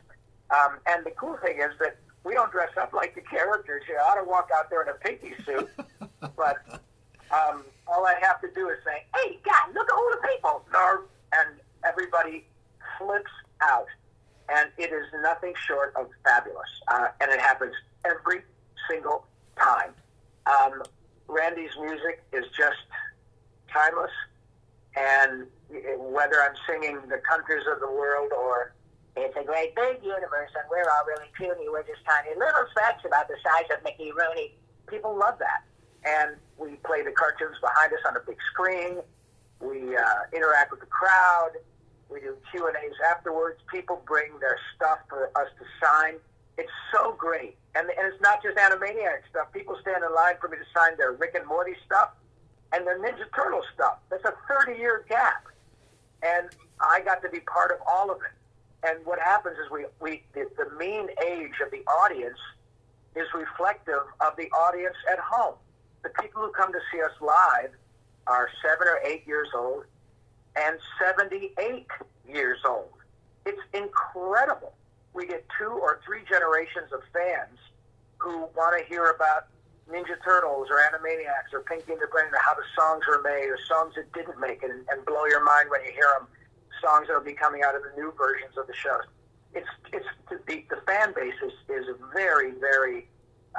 [0.52, 3.84] Um, and the cool thing is that we don't dress up like the characters.
[3.88, 5.70] You know, I don't walk out there in a pinky suit,
[6.36, 6.58] but
[7.32, 10.62] um, all I have to do is say, "Hey, God, look at all the people!"
[11.34, 12.46] And everybody
[12.98, 13.88] flips out,
[14.50, 16.70] and it is nothing short of fabulous.
[16.88, 17.74] Uh, and it happens
[18.06, 18.42] every
[18.90, 19.26] single
[19.60, 19.94] time.
[20.46, 20.84] Um,
[21.28, 22.80] Randy's music is just
[23.72, 24.12] timeless,
[24.96, 25.48] and
[25.98, 28.74] whether I'm singing the countries of the world or
[29.18, 33.04] it's a great big universe and we're all really puny, we're just tiny little specks
[33.06, 34.54] about the size of Mickey Rooney,
[34.88, 35.66] people love that.
[36.06, 39.02] And we play the cartoons behind us on a big screen.
[39.60, 41.58] We uh, interact with the crowd.
[42.10, 43.60] We do Q and A's afterwards.
[43.74, 46.16] People bring their stuff for us to sign.
[46.58, 49.52] It's so great, and, and it's not just Animaniac stuff.
[49.54, 52.12] People stand in line for me to sign their Rick and Morty stuff
[52.74, 54.00] and their Ninja Turtle stuff.
[54.10, 55.46] That's a 30-year gap,
[56.24, 56.50] and
[56.82, 58.88] I got to be part of all of it.
[58.88, 62.38] And what happens is we, we the, the mean age of the audience
[63.16, 65.56] is reflective of the audience at home.
[66.04, 67.72] The people who come to see us live
[68.28, 69.84] are seven or eight years old
[70.56, 71.88] and 78
[72.28, 72.94] years old.
[73.46, 74.74] It's incredible.
[75.18, 77.58] We get two or three generations of fans
[78.20, 79.48] who want to hear about
[79.90, 83.50] Ninja Turtles or Animaniacs or Pinky and the Brain or how the songs were made
[83.50, 86.28] or songs that didn't make it and, and blow your mind when you hear them.
[86.84, 89.10] Songs that will be coming out of the new versions of the shows.
[89.56, 93.08] It's it's the, the fan base is, is very very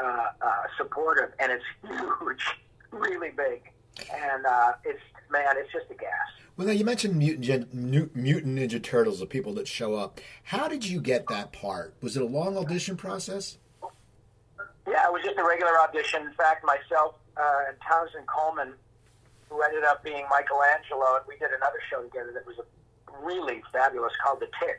[0.00, 2.46] uh, uh, supportive and it's huge,
[2.92, 3.72] really big,
[4.14, 6.10] and uh, it's man, it's just a gas.
[6.56, 10.20] Well, now you mentioned mutant, mutant Ninja Turtles, the people that show up.
[10.42, 11.94] How did you get that part?
[12.00, 13.58] Was it a long audition process?
[14.88, 16.22] Yeah, it was just a regular audition.
[16.22, 18.72] In fact, myself uh, and Townsend Coleman,
[19.48, 23.62] who ended up being Michelangelo, and we did another show together that was a really
[23.72, 24.78] fabulous called The Tick.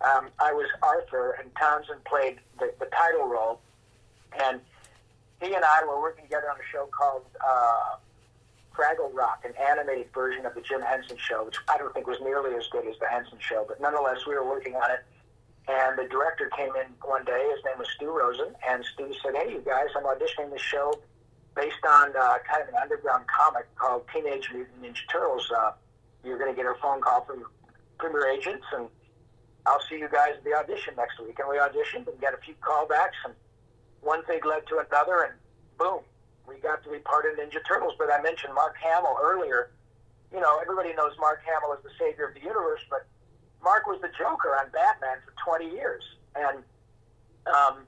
[0.00, 3.60] Um, I was Arthur, and Townsend played the, the title role.
[4.42, 4.60] And
[5.42, 7.96] he and I were working together on a show called uh,
[8.80, 12.18] Fraggle Rock, an animated version of the Jim Henson Show, which I don't think was
[12.22, 15.04] nearly as good as the Henson Show, but nonetheless, we were working on it.
[15.68, 17.46] And the director came in one day.
[17.54, 20.94] His name was Stu Rosen, and Stu said, "Hey, you guys, I'm auditioning this show
[21.54, 25.52] based on uh, kind of an underground comic called Teenage Mutant Ninja Turtles.
[25.54, 25.72] Uh,
[26.24, 27.44] you're going to get a phone call from
[27.98, 28.88] premier agents, and
[29.66, 32.38] I'll see you guys at the audition next week." And we auditioned and got a
[32.38, 33.34] few callbacks, and
[34.00, 35.34] one thing led to another, and
[35.78, 36.00] boom,
[36.50, 37.94] we got to be part of Ninja Turtles.
[37.98, 39.70] But I mentioned Mark Hamill earlier.
[40.32, 43.06] You know, everybody knows Mark Hamill is the savior of the universe, but
[43.62, 46.58] Mark was the Joker on Batman for 20 years, and
[47.46, 47.86] um,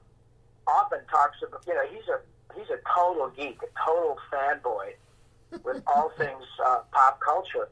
[0.67, 2.19] often talks about, you know, he's a
[2.55, 4.93] he's a total geek, a total fanboy
[5.63, 7.69] with all things uh, pop culture.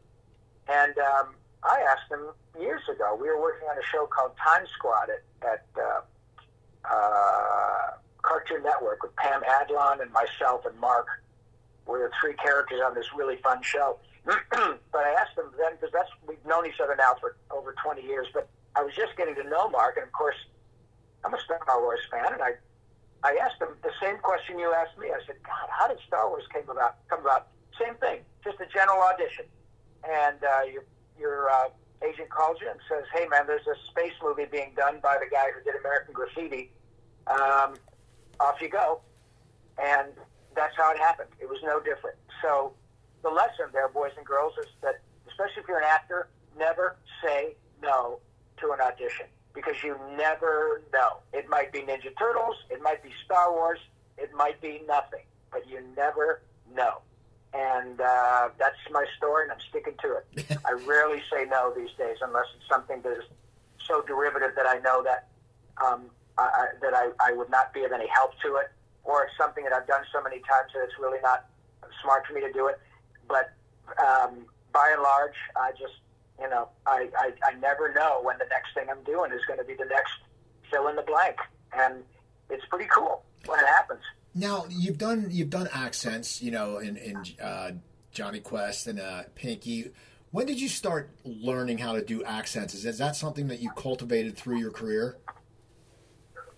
[0.68, 2.28] And um, I asked him
[2.60, 3.18] years ago.
[3.20, 6.02] We were working on a show called Time Squad at, at uh,
[6.90, 11.08] uh, Cartoon Network with Pam Adlon and myself and Mark.
[11.86, 13.98] We were three characters on this really fun show.
[14.26, 18.04] but I asked him then because that's we've known each other now for over 20
[18.04, 18.28] years.
[18.34, 20.38] But I was just getting to know Mark, and of course,
[21.26, 22.54] I'm a Star Wars fan, and I
[23.24, 25.08] I asked him the same question you asked me.
[25.10, 26.98] I said, God, how did Star Wars came about?
[27.10, 27.48] Come about?
[27.80, 29.46] Same thing, just a general audition,
[30.08, 30.86] and uh, your
[31.18, 31.70] your uh,
[32.04, 35.30] agent calls you and says, Hey, man, there's a space movie being done by the
[35.30, 36.72] guy who did American Graffiti.
[37.28, 37.76] Um,
[38.42, 39.02] off you go,
[39.82, 40.10] and
[40.56, 41.30] that's how it happened.
[41.40, 42.18] It was no different.
[42.42, 42.74] So
[43.24, 46.28] the lesson there, boys and girls, is that especially if you're an actor
[46.58, 48.20] never say no
[48.60, 51.18] to an audition because you never know.
[51.34, 53.80] It might be Ninja Turtles, it might be Star Wars,
[54.18, 56.42] it might be nothing, but you never
[56.74, 57.02] know.
[57.54, 60.58] And uh, that's my story, and I'm sticking to it.
[60.66, 63.24] I rarely say no these days unless it's something that is
[63.86, 65.28] so derivative that I know that
[65.86, 66.06] um,
[66.38, 68.72] I, that I, I would not be of any help to it,
[69.04, 71.46] or something that I've done so many times that it's really not
[72.02, 72.80] smart for me to do it.
[73.28, 73.54] But
[74.00, 75.94] um, by and large, I just
[76.42, 79.60] you know, I, I, I never know when the next thing I'm doing is going
[79.60, 80.14] to be the next
[80.72, 81.38] fill in the blank.
[81.74, 82.04] And
[82.50, 84.02] it's pretty cool when it happens.
[84.34, 87.72] Now you've done you've done accents, you know, in in uh,
[88.12, 89.92] Jonny Quest and uh, Pinky.
[90.32, 92.74] When did you start learning how to do accents?
[92.74, 95.18] Is, is that something that you cultivated through your career?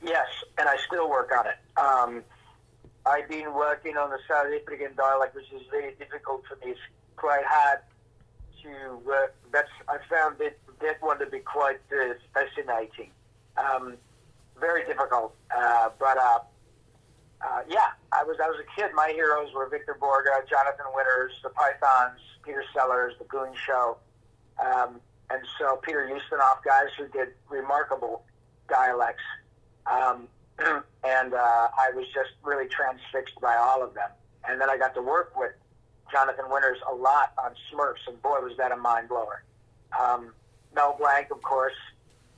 [0.04, 1.80] Yes, and I still work on it.
[1.80, 2.24] Um,
[3.06, 6.72] I've been working on the South African dialect, which is very difficult for me.
[6.72, 6.80] It's
[7.16, 7.80] quite hard
[8.64, 9.36] to work.
[9.52, 13.12] that's I found that that one to be quite uh, fascinating.
[13.58, 13.96] Um,
[14.60, 16.40] very difficult, uh, but uh,
[17.42, 18.92] uh, yeah, I was I was a kid.
[18.96, 23.98] My heroes were Victor Borge, Jonathan Winters, the Pythons, Peter Sellers, the Goon Show,
[24.60, 28.24] um, and so Peter Ustinov, guys who did remarkable
[28.70, 29.24] dialects.
[29.86, 30.28] Um,
[31.04, 34.10] and uh, I was just really transfixed by all of them.
[34.48, 35.54] And then I got to work with
[36.12, 39.44] Jonathan Winters a lot on Smurfs, and boy, was that a mind blower.
[40.00, 40.34] Um,
[40.76, 41.74] Mel Blanc, of course,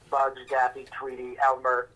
[0.09, 1.89] Bugs, Daffy, Tweety, Elmer,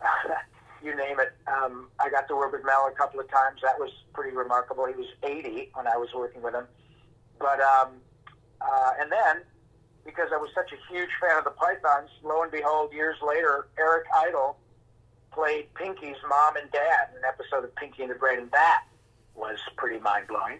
[0.84, 1.32] you name it.
[1.46, 3.60] Um, I got to work with Mel a couple of times.
[3.62, 4.86] That was pretty remarkable.
[4.86, 6.66] He was 80 when I was working with him.
[7.38, 7.88] But, um,
[8.60, 9.42] uh, and then,
[10.04, 13.68] because I was such a huge fan of the Pythons, lo and behold, years later,
[13.78, 14.56] Eric Idle
[15.32, 18.84] played Pinky's mom and dad in an episode of Pinky and the Brain, and that
[19.34, 20.58] was pretty mind blowing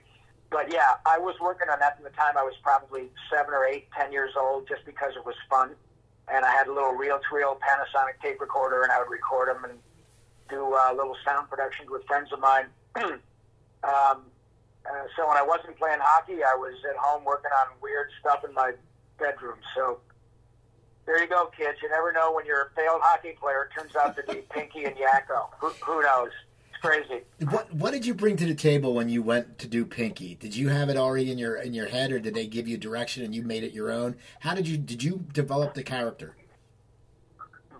[0.52, 3.64] but yeah, I was working on that from the time I was probably seven or
[3.64, 5.70] eight, ten years old, just because it was fun.
[6.28, 9.78] And I had a little reel-to-reel Panasonic tape recorder, and I would record them and
[10.48, 12.66] do uh, little sound productions with friends of mine.
[12.96, 13.18] um,
[13.82, 18.44] uh, so when I wasn't playing hockey, I was at home working on weird stuff
[18.44, 18.72] in my
[19.18, 19.56] bedroom.
[19.74, 19.98] So
[21.06, 21.78] there you go, kids.
[21.82, 23.68] You never know when you're a failed hockey player.
[23.70, 25.48] It turns out to be Pinky and Yakko.
[25.58, 26.30] Who, who knows?
[26.70, 27.22] It's crazy.
[27.50, 30.36] What What did you bring to the table when you went to do Pinky?
[30.36, 32.76] Did you have it already in your in your head, or did they give you
[32.76, 34.16] direction and you made it your own?
[34.40, 36.36] How did you did you develop the character?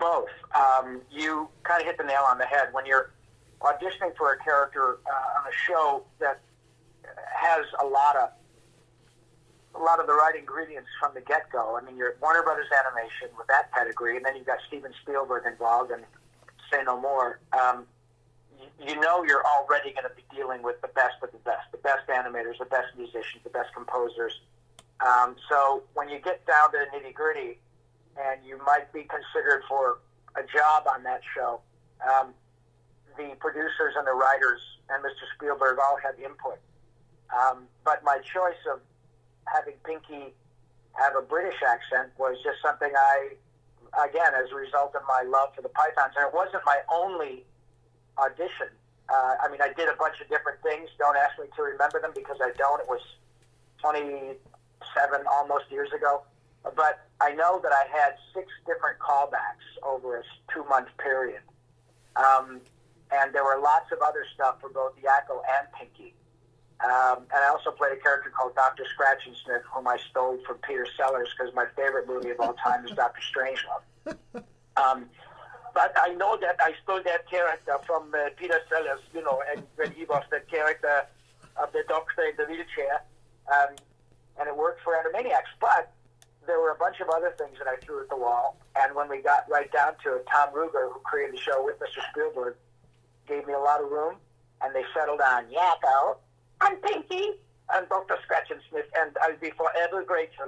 [0.01, 0.31] Both.
[0.55, 3.13] Um, you kind of hit the nail on the head when you're
[3.61, 6.41] auditioning for a character uh, on a show that
[7.35, 8.31] has a lot of
[9.75, 11.79] a lot of the right ingredients from the get go.
[11.81, 14.93] I mean, you're at Warner Brothers Animation with that pedigree, and then you've got Steven
[15.03, 16.05] Spielberg involved, and
[16.71, 17.41] say no more.
[17.53, 17.87] Um,
[18.81, 21.79] you know you're already going to be dealing with the best of the best, the
[21.79, 24.41] best animators, the best musicians, the best composers.
[25.01, 27.59] Um, so when you get down to the nitty gritty,
[28.17, 29.99] and you might be considered for
[30.37, 31.61] a job on that show,
[32.07, 32.35] um,
[33.17, 35.25] the producers and the writers and Mr.
[35.37, 36.59] Spielberg all have input.
[37.33, 38.81] Um, but my choice of
[39.47, 40.35] having Pinky
[40.93, 43.33] have a British accent was just something I,
[44.05, 47.45] again, as a result of my love for the Pythons, and it wasn't my only
[48.19, 48.69] audition.
[49.09, 50.89] Uh, I mean, I did a bunch of different things.
[50.99, 52.81] Don't ask me to remember them because I don't.
[52.81, 53.03] It was
[53.81, 54.39] 27
[55.27, 56.23] almost years ago.
[56.63, 60.23] But I know that I had six different callbacks over a
[60.55, 61.43] two month period.
[62.17, 62.61] Um,
[63.11, 66.15] and there were lots of other stuff for both Yakko and Pinky.
[66.83, 68.85] Um, and I also played a character called Dr.
[68.93, 72.55] Scratch and Sniff, whom I stole from Peter Sellers because my favorite movie of all
[72.55, 73.21] time is Dr.
[73.23, 74.45] Strangelove.
[74.77, 75.05] Um,
[75.75, 79.63] but I know that I stole that character from uh, Peter Sellers, you know, and
[79.77, 81.07] when he was the character
[81.57, 83.05] of the doctor in the wheelchair,
[83.49, 83.77] um,
[84.41, 85.53] and it worked for Animaniacs.
[85.61, 85.93] But
[86.47, 89.09] there were a bunch of other things that I threw at the wall, and when
[89.09, 92.03] we got right down to it, Tom Ruegger, who created the show with Mr.
[92.11, 92.57] Spielberg,
[93.29, 94.17] gave me a lot of room,
[94.63, 96.17] and they settled on Yakko
[96.65, 97.31] and Pinky
[97.75, 98.17] and Dr.
[98.23, 100.47] Scratch and Sniff, and I'll be forever grateful.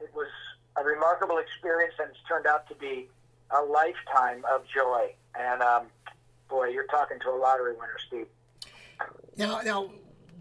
[0.00, 0.28] It was
[0.76, 3.08] a remarkable experience, and it's turned out to be
[3.50, 5.14] a lifetime of joy.
[5.38, 5.86] And um,
[6.48, 8.26] boy, you're talking to a lottery winner, Steve.
[9.36, 9.90] Now, now,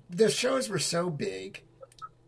[0.09, 1.63] the shows were so big,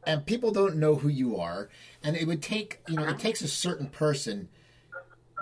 [0.05, 1.69] and people don't know who you are,
[2.03, 4.49] and it would take you know it takes a certain person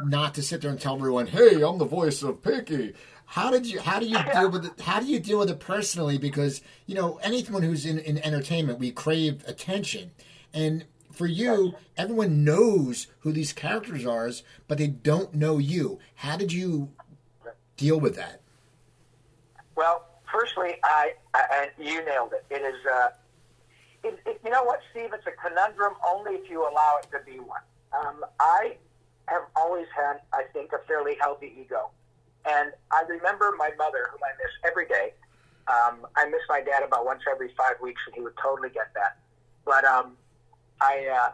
[0.04, 2.94] not to sit there and tell everyone, "Hey, I'm the voice of Pinky."
[3.26, 3.80] How did you?
[3.80, 4.82] How do you deal with it?
[4.82, 6.18] How do you deal with it personally?
[6.18, 10.12] Because you know, anyone who's in, in entertainment, we crave attention,
[10.54, 14.32] and for you, everyone knows who these characters are,
[14.68, 16.00] but they don't know you.
[16.16, 16.90] How did you
[17.78, 18.42] deal with that?
[19.76, 22.46] Well, firstly, I, I you nailed it.
[22.50, 23.10] It is uh,
[24.04, 25.10] it, it, you know what, Steve?
[25.14, 27.62] It's a conundrum only if you allow it to be one.
[27.98, 28.78] Um, I
[29.28, 31.92] have always had, I think, a fairly healthy ego.
[32.46, 35.14] And I remember my mother, whom I miss every day.
[35.68, 38.94] Um, I miss my dad about once every five weeks, and he would totally get
[38.96, 39.18] that.
[39.66, 40.18] But um,
[40.82, 41.32] I, uh,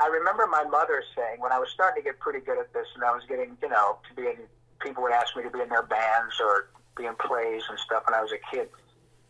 [0.00, 2.86] I remember my mother saying when I was starting to get pretty good at this,
[2.94, 4.36] and I was getting, you know, to be in.
[4.80, 8.04] People would ask me to be in their bands or be in plays and stuff
[8.06, 8.68] when I was a kid,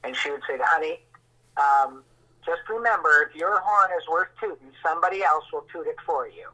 [0.04, 1.00] and she would say, "Honey,
[1.56, 2.02] um,
[2.44, 6.48] just remember, if your horn is worth tooting, somebody else will toot it for you."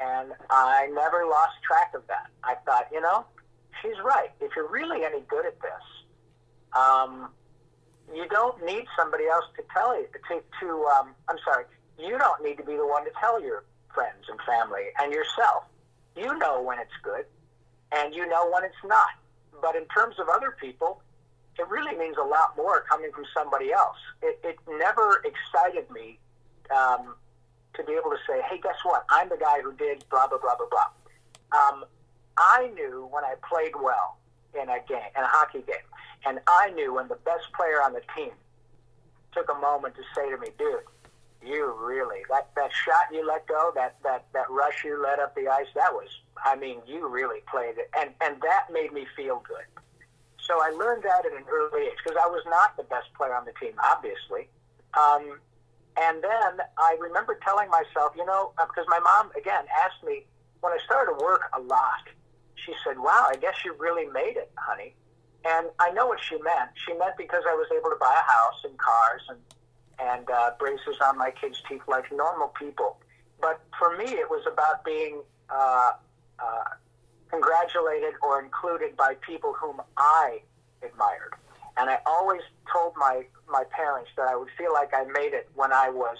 [0.00, 2.26] And I never lost track of that.
[2.44, 3.26] I thought, you know,
[3.82, 4.30] she's right.
[4.40, 5.84] If you're really any good at this,
[6.76, 7.30] um,
[8.14, 10.42] you don't need somebody else to tell you to.
[10.60, 11.64] to um, I'm sorry,
[11.98, 13.64] you don't need to be the one to tell your
[13.94, 15.64] friends and family and yourself.
[16.16, 17.24] You know when it's good,
[17.92, 19.10] and you know when it's not.
[19.60, 21.02] But in terms of other people,
[21.58, 23.96] it really means a lot more coming from somebody else.
[24.22, 26.18] It, it never excited me
[26.74, 27.14] um,
[27.74, 29.04] to be able to say, "Hey, guess what?
[29.10, 30.88] I'm the guy who did blah blah blah blah blah."
[31.50, 31.84] Um,
[32.38, 34.16] I knew when I played well
[34.54, 35.88] in a game, in a hockey game,
[36.24, 38.32] and I knew when the best player on the team
[39.32, 40.84] took a moment to say to me, "Dude,
[41.42, 45.34] you really that that shot you let go, that that that rush you let up
[45.34, 46.08] the ice, that was,
[46.44, 49.66] I mean, you really played it, and and that made me feel good."
[50.40, 53.34] So I learned that at an early age because I was not the best player
[53.34, 54.48] on the team, obviously.
[54.96, 55.40] Um,
[56.00, 60.24] and then I remember telling myself, you know, because my mom again asked me
[60.60, 62.08] when I started to work a lot.
[62.68, 64.94] She said, "Wow, I guess you really made it, honey."
[65.46, 66.70] And I know what she meant.
[66.84, 69.38] She meant because I was able to buy a house and cars and
[69.98, 72.98] and uh, braces on my kids' teeth like normal people.
[73.40, 75.92] But for me, it was about being uh,
[76.38, 76.64] uh,
[77.30, 80.42] congratulated or included by people whom I
[80.82, 81.34] admired.
[81.78, 82.42] And I always
[82.72, 86.18] told my, my parents that I would feel like I made it when I was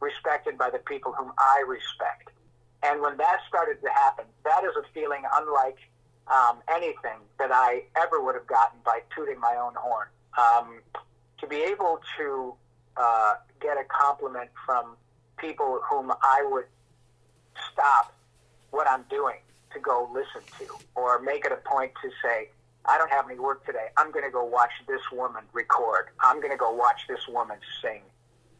[0.00, 2.30] respected by the people whom I respect.
[2.84, 5.78] And when that started to happen, that is a feeling unlike
[6.28, 10.08] um, anything that I ever would have gotten by tooting my own horn.
[10.38, 10.80] Um,
[11.40, 12.54] to be able to
[12.96, 14.96] uh, get a compliment from
[15.36, 16.66] people whom I would
[17.72, 18.14] stop
[18.70, 19.36] what I'm doing
[19.72, 22.48] to go listen to, or make it a point to say,
[22.84, 23.86] I don't have any work today.
[23.96, 26.08] I'm going to go watch this woman record.
[26.20, 28.02] I'm going to go watch this woman sing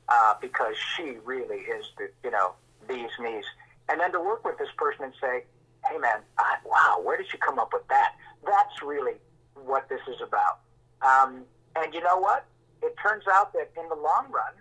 [0.09, 2.55] uh, because she really is the, you know,
[2.89, 3.45] these knees.
[3.89, 5.45] And then to work with this person and say,
[5.89, 8.13] hey man, I, wow, where did you come up with that?
[8.45, 9.15] That's really
[9.55, 10.61] what this is about.
[11.03, 11.45] Um,
[11.77, 12.47] and you know what?
[12.83, 14.55] It turns out that in the long run,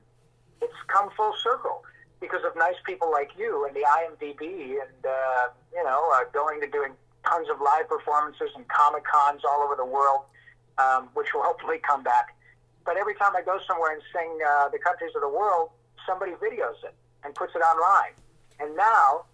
[0.61, 1.83] it's come full circle
[2.19, 6.61] because of nice people like you and the IMDb and, uh, you know, uh, going
[6.61, 6.93] to doing
[7.27, 10.23] tons of live performances and Comic Cons all over the world,
[10.77, 12.35] um, which will hopefully come back.
[12.85, 15.69] But every time I go somewhere and sing uh, the countries of the world,
[16.07, 18.11] somebody videos it and puts it online.
[18.63, 19.25] And now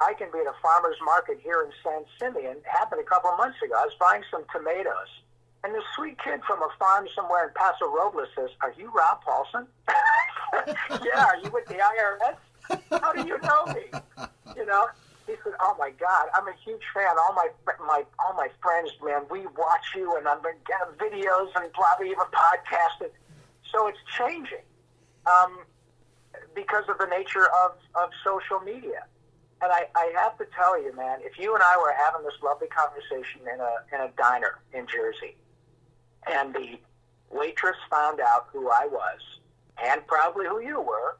[0.00, 2.56] I can be at a farmer's market here in San Simeon.
[2.56, 3.74] It happened a couple of months ago.
[3.76, 5.12] I was buying some tomatoes.
[5.62, 9.20] And this sweet kid from a farm somewhere in Paso Robles says, Are you Rob
[9.22, 9.66] Paulsen?
[11.04, 12.40] yeah, are you with the IRS?
[13.02, 13.84] How do you know me?
[14.56, 14.88] You know?
[15.26, 17.14] He said, "Oh my God, I'm a huge fan.
[17.22, 17.48] All my
[17.86, 22.26] my all my friends, man, we watch you, and been getting videos and probably even
[22.34, 23.14] podcasting.
[23.70, 24.66] So it's changing
[25.26, 25.58] um,
[26.54, 29.04] because of the nature of of social media.
[29.62, 32.34] And I, I have to tell you, man, if you and I were having this
[32.42, 35.36] lovely conversation in a in a diner in Jersey,
[36.26, 36.78] and the
[37.30, 39.20] waitress found out who I was
[39.82, 41.16] and probably who you were,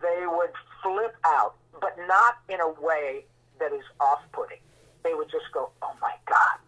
[0.00, 0.50] they would
[0.82, 3.24] flip out, but not in a way
[3.60, 4.58] that is off-putting.
[5.04, 6.58] They would just go, "Oh my God,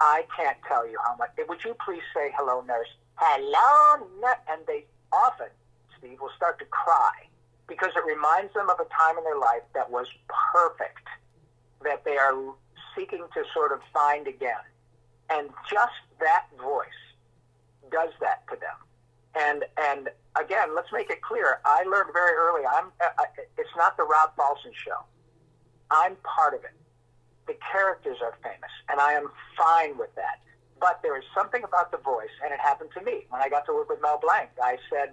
[0.00, 2.88] I can't tell you how much." Would you please say hello, nurse?
[3.16, 4.36] Hello, nurse.
[4.50, 5.48] And they often,
[5.98, 7.12] Steve, will start to cry
[7.66, 10.06] because it reminds them of a time in their life that was
[10.52, 11.06] perfect,
[11.84, 12.34] that they are
[12.96, 14.64] seeking to sort of find again.
[15.30, 16.88] And just that voice
[17.92, 18.78] does that to them.
[19.36, 20.08] And and
[20.40, 21.60] again, let's make it clear.
[21.64, 22.64] I learned very early.
[22.66, 22.90] I'm.
[23.00, 23.26] I,
[23.56, 25.04] it's not the Rob Paulsen show.
[25.90, 26.72] I'm part of it.
[27.46, 30.40] The characters are famous, and I am fine with that.
[30.80, 33.66] But there is something about the voice, and it happened to me when I got
[33.66, 34.50] to work with Mel Blanc.
[34.62, 35.12] I said,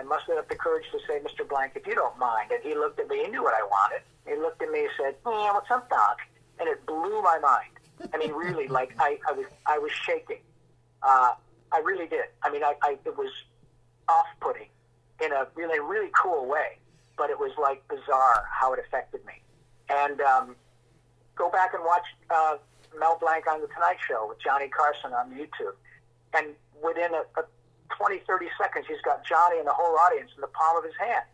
[0.00, 1.46] I mustered up the courage to say, Mr.
[1.46, 2.50] Blanc, if you don't mind.
[2.50, 3.22] And he looked at me.
[3.22, 4.00] He knew what I wanted.
[4.26, 6.18] He looked at me and said, Yeah, what's up, Doc?
[6.58, 8.10] And it blew my mind.
[8.14, 10.40] I mean, really, like I, I was, I was shaking.
[11.02, 11.32] Uh,
[11.70, 12.24] I really did.
[12.42, 13.30] I mean, I, I it was
[14.08, 14.68] off-putting
[15.22, 16.78] in a really, really cool way,
[17.18, 19.34] but it was like bizarre how it affected me.
[19.90, 20.56] And um,
[21.36, 22.56] go back and watch uh,
[22.98, 25.74] Mel Blanc on the Tonight Show with Johnny Carson on YouTube,
[26.34, 27.44] and within a, a
[27.96, 30.96] 20, 30 seconds, he's got Johnny and the whole audience in the palm of his
[30.98, 31.24] hand.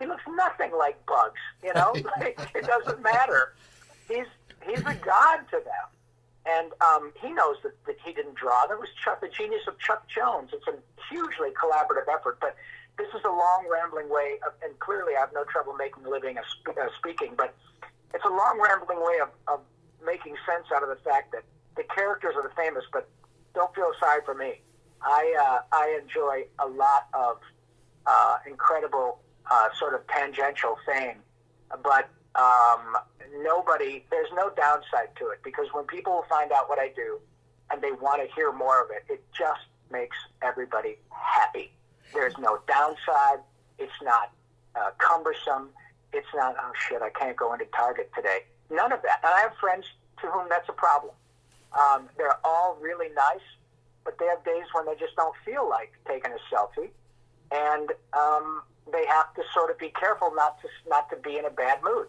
[0.00, 1.94] He looks nothing like Bugs, you know?
[2.20, 3.54] it doesn't matter.
[4.08, 4.26] He's,
[4.66, 5.86] he's a god to them.
[6.46, 8.66] And um, he knows that, that he didn't draw.
[8.66, 10.50] That was Chuck, the genius of Chuck Jones.
[10.52, 10.76] It's a
[11.08, 12.54] hugely collaborative effort, but
[12.98, 16.10] this is a long, rambling way of, and clearly I have no trouble making a
[16.10, 17.54] living as uh, speaking, but
[18.12, 19.60] it's a long, rambling way of, of
[20.04, 21.42] making sense out of the fact that
[21.76, 23.08] the characters are the famous, but
[23.54, 24.60] don't feel sorry for me.
[25.04, 27.36] I uh, I enjoy a lot of
[28.06, 31.16] uh, incredible uh, sort of tangential fame,
[31.82, 32.96] but um,
[33.42, 37.18] nobody there's no downside to it because when people find out what I do
[37.70, 41.70] and they want to hear more of it, it just makes everybody happy.
[42.12, 43.40] There's no downside.
[43.78, 44.32] It's not
[44.74, 45.68] uh, cumbersome.
[46.12, 48.40] It's not oh shit I can't go into Target today.
[48.70, 49.20] None of that.
[49.22, 49.86] And I have friends
[50.20, 51.14] to whom that's a problem.
[51.78, 53.42] Um, they're all really nice,
[54.04, 56.90] but they have days when they just don't feel like taking a selfie,
[57.50, 61.44] and um, they have to sort of be careful not to not to be in
[61.44, 62.06] a bad mood.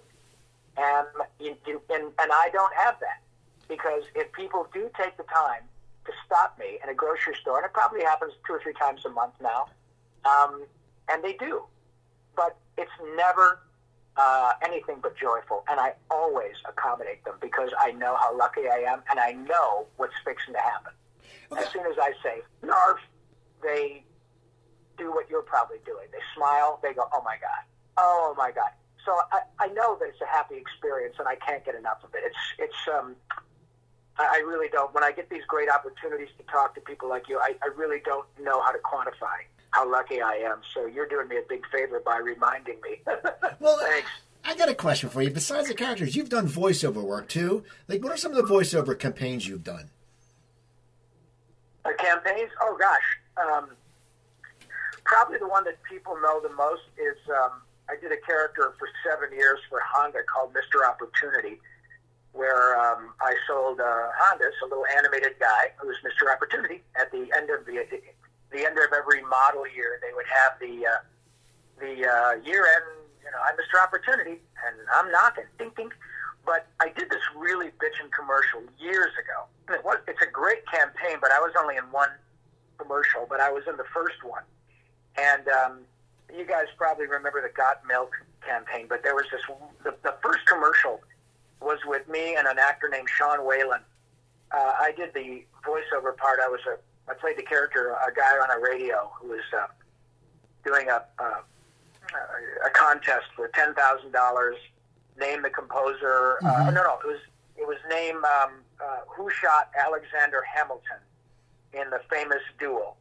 [0.77, 1.07] And
[1.39, 3.21] you, you, and and I don't have that
[3.67, 5.63] because if people do take the time
[6.05, 9.05] to stop me in a grocery store, and it probably happens two or three times
[9.05, 9.67] a month now,
[10.25, 10.65] um,
[11.09, 11.63] and they do,
[12.35, 13.59] but it's never
[14.17, 18.83] uh, anything but joyful, and I always accommodate them because I know how lucky I
[18.87, 20.93] am, and I know what's fixing to happen.
[21.57, 22.99] As soon as I say "narf,"
[23.61, 24.03] they
[24.97, 26.07] do what you're probably doing.
[26.11, 26.79] They smile.
[26.81, 27.63] They go, "Oh my god!
[27.97, 28.71] Oh my god!"
[29.05, 32.13] So I, I know that it's a happy experience, and I can't get enough of
[32.15, 32.23] it.
[32.25, 33.15] It's it's um,
[34.17, 34.93] I really don't.
[34.93, 37.99] When I get these great opportunities to talk to people like you, I, I really
[38.03, 40.61] don't know how to quantify how lucky I am.
[40.73, 43.01] So you're doing me a big favor by reminding me.
[43.59, 44.09] well, thanks.
[44.45, 45.31] I got a question for you.
[45.31, 47.63] Besides the characters, you've done voiceover work too.
[47.87, 49.89] Like, what are some of the voiceover campaigns you've done?
[51.85, 52.49] The campaigns?
[52.61, 53.07] Oh gosh,
[53.37, 53.69] um,
[55.03, 58.89] probably the one that people know the most is um, I did a character for
[59.05, 60.81] seven years for Honda called Mr.
[60.81, 61.61] Opportunity,
[62.33, 66.33] where um, I sold uh, Hondas, a little animated guy who was Mr.
[66.33, 66.81] Opportunity.
[66.99, 67.85] At the end of the
[68.51, 71.01] the end of every model year, they would have the uh,
[71.77, 73.05] the uh, year end.
[73.21, 73.77] You know, I'm Mr.
[73.81, 75.89] Opportunity, and I'm knocking, ding ding.
[76.45, 79.75] But I did this really bitchin' commercial years ago.
[79.75, 82.09] It was, it's a great campaign, but I was only in one
[82.77, 84.43] commercial, but I was in the first one.
[85.17, 85.79] And um,
[86.33, 88.11] you guys probably remember the Got Milk
[88.45, 89.41] campaign, but there was this
[89.83, 91.01] the, the first commercial
[91.61, 93.81] was with me and an actor named Sean Whalen.
[94.51, 96.39] Uh, I did the voiceover part.
[96.43, 96.77] I was a
[97.09, 99.67] I played the character, a guy on a radio who was uh,
[100.65, 101.41] doing a uh,
[102.65, 104.55] a contest for ten thousand dollars.
[105.19, 106.37] Name the composer.
[106.43, 106.67] Uh, mm-hmm.
[106.67, 107.19] Uh, no, no, it was
[107.57, 108.51] it was name um,
[108.83, 110.99] uh, who shot Alexander Hamilton
[111.73, 112.97] in the famous duel,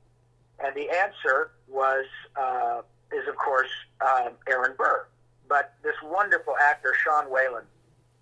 [0.63, 2.07] and the answer was
[2.37, 5.07] uh, is of course um, Aaron Burr.
[5.49, 7.65] But this wonderful actor, Sean Whalen,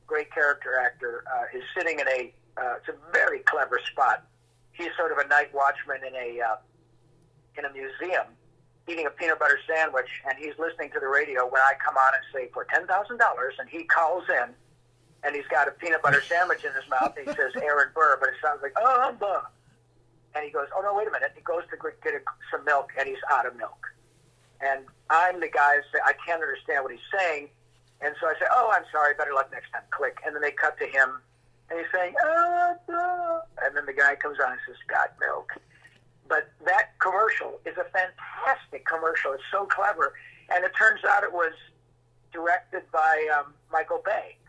[0.07, 4.27] great character actor, uh, is sitting in a uh, it's a very clever spot
[4.73, 6.41] he's sort of a night watchman in a
[7.59, 8.27] in a museum
[8.89, 12.15] eating a peanut butter sandwich, and he's listening to the radio when I come on
[12.15, 14.51] and say for ten thousand dollars, and he calls in,
[15.25, 18.19] and he's got a peanut butter sandwich in his mouth, and he says Aaron Burr,
[18.21, 19.43] but it sounds like oh Burr,
[20.35, 22.21] and he goes, oh no, wait a minute, he goes to get a,
[22.51, 23.87] some milk, and he's out of milk,
[24.61, 27.49] and I'm the guy that I can't understand what he's saying,
[28.01, 30.53] and so I say, oh, I'm sorry, better luck next time, click, and then they
[30.53, 31.23] cut to him
[31.73, 33.41] and he's saying, oh, no.
[33.65, 35.53] and then the guy comes on and says, got milk.
[36.33, 39.35] But that commercial is a fantastic commercial.
[39.35, 40.15] It's so clever.
[40.49, 41.53] And it turns out it was
[42.33, 44.41] directed by um, Michael Bay,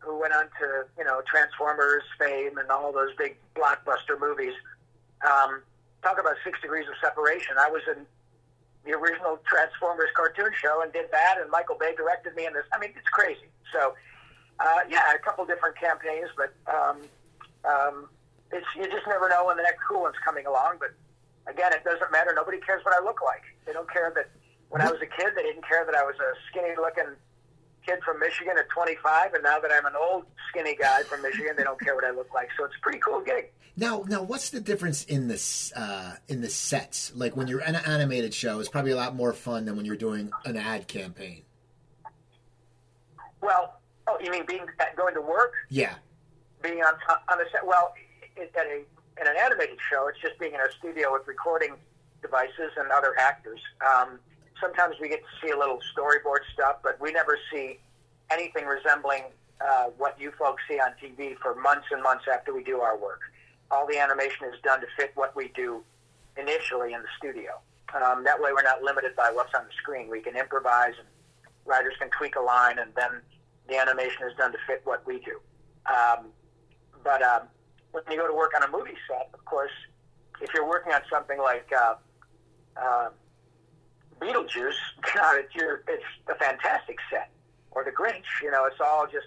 [0.00, 4.52] who went on to, you know, Transformers fame and all those big blockbuster movies.
[5.24, 5.62] Um,
[6.02, 7.56] talk about six degrees of separation.
[7.58, 8.04] I was in
[8.84, 12.68] the original Transformers cartoon show and did that, and Michael Bay directed me in this.
[12.74, 13.48] I mean, it's crazy.
[13.72, 13.94] So
[14.60, 17.00] uh, yeah, a couple different campaigns, but um,
[17.64, 18.10] um,
[18.52, 20.76] it's you just never know when the next cool one's coming along.
[20.78, 20.92] But
[21.50, 22.32] again, it doesn't matter.
[22.34, 23.42] Nobody cares what I look like.
[23.66, 24.30] They don't care that
[24.68, 27.16] when I was a kid, they didn't care that I was a skinny-looking
[27.84, 31.54] kid from Michigan at 25, and now that I'm an old skinny guy from Michigan,
[31.56, 32.48] they don't care what I look like.
[32.56, 33.50] So it's a pretty cool gig.
[33.76, 37.12] Now, now, what's the difference in the uh, in the sets?
[37.14, 39.86] Like when you're in an animated show, it's probably a lot more fun than when
[39.86, 41.42] you're doing an ad campaign.
[43.40, 43.80] Well,
[44.10, 45.52] Oh, you mean being going to work?
[45.68, 45.94] Yeah.
[46.62, 46.94] Being on
[47.28, 47.64] on a set.
[47.64, 47.94] Well,
[48.36, 48.82] at a
[49.20, 51.74] in an animated show, it's just being in a studio with recording
[52.22, 53.60] devices and other actors.
[53.84, 54.18] Um,
[54.60, 57.78] sometimes we get to see a little storyboard stuff, but we never see
[58.30, 59.24] anything resembling
[59.60, 62.96] uh, what you folks see on TV for months and months after we do our
[62.96, 63.20] work.
[63.70, 65.82] All the animation is done to fit what we do
[66.36, 67.60] initially in the studio.
[67.94, 70.08] Um, that way, we're not limited by what's on the screen.
[70.08, 71.08] We can improvise, and
[71.66, 73.20] writers can tweak a line, and then
[73.68, 75.40] the animation is done to fit what we do.
[75.92, 76.26] Um,
[77.02, 77.42] but um,
[77.92, 79.72] when you go to work on a movie set, of course,
[80.40, 81.94] if you're working on something like uh,
[82.76, 83.08] uh,
[84.20, 84.78] Beetlejuice,
[85.14, 87.30] God, it's, your, it's a fantastic set.
[87.72, 89.26] Or The Grinch, you know, it's all just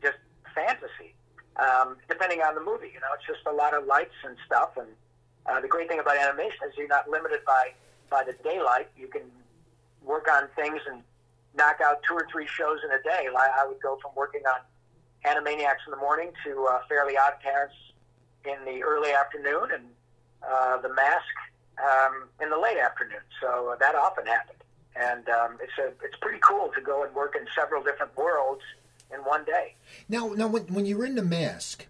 [0.00, 0.16] just
[0.54, 1.14] fantasy.
[1.56, 4.70] Um, depending on the movie, you know, it's just a lot of lights and stuff.
[4.78, 4.88] And
[5.44, 7.72] uh, the great thing about animation is you're not limited by
[8.08, 8.88] by the daylight.
[8.96, 9.22] You can
[10.02, 11.02] work on things and
[11.54, 13.28] knock out two or three shows in a day.
[13.32, 14.60] Like I would go from working on
[15.24, 17.74] Animaniacs in the morning to uh, Fairly Odd Parents
[18.44, 19.84] in the early afternoon, and
[20.42, 21.24] uh, The Mask
[21.82, 23.20] um, in the late afternoon.
[23.40, 24.58] So uh, that often happened,
[24.96, 28.62] and um, it's a it's pretty cool to go and work in several different worlds
[29.12, 29.74] in one day.
[30.08, 31.86] Now, now when when you were in The Mask,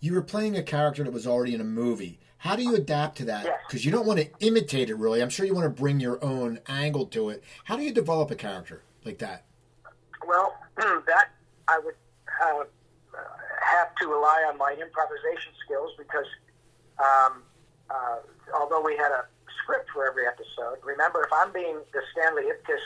[0.00, 2.18] you were playing a character that was already in a movie.
[2.38, 3.44] How do you adapt to that?
[3.66, 3.86] Because Yes.
[3.86, 5.22] you don't want to imitate it really.
[5.22, 7.42] I'm sure you want to bring your own angle to it.
[7.64, 9.44] How do you develop a character like that?
[10.26, 11.28] Well, that
[11.68, 11.94] I would
[12.42, 12.64] uh,
[13.64, 16.26] have to rely on my improvisation skills because
[16.98, 17.42] um,
[17.90, 18.18] uh,
[18.58, 19.24] although we had a
[19.62, 22.84] script for every episode, remember if I'm being the Stanley Ipkiss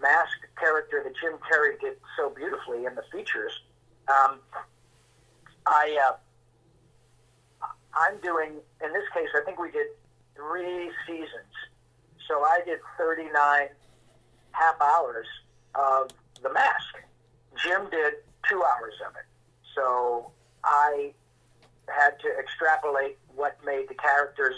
[0.00, 3.52] masked character that Jim Carrey did so beautifully in the features,
[4.08, 4.38] um,
[5.66, 9.86] I uh, I'm doing in this case I think we did
[10.36, 11.52] three seasons,
[12.28, 13.68] so I did 39
[14.52, 15.26] half hours
[15.74, 16.10] of
[16.42, 16.94] the mask.
[17.62, 18.14] Jim did
[18.48, 19.26] two hours of it.
[19.74, 20.30] So
[20.64, 21.12] I
[21.88, 24.54] had to extrapolate what made the characters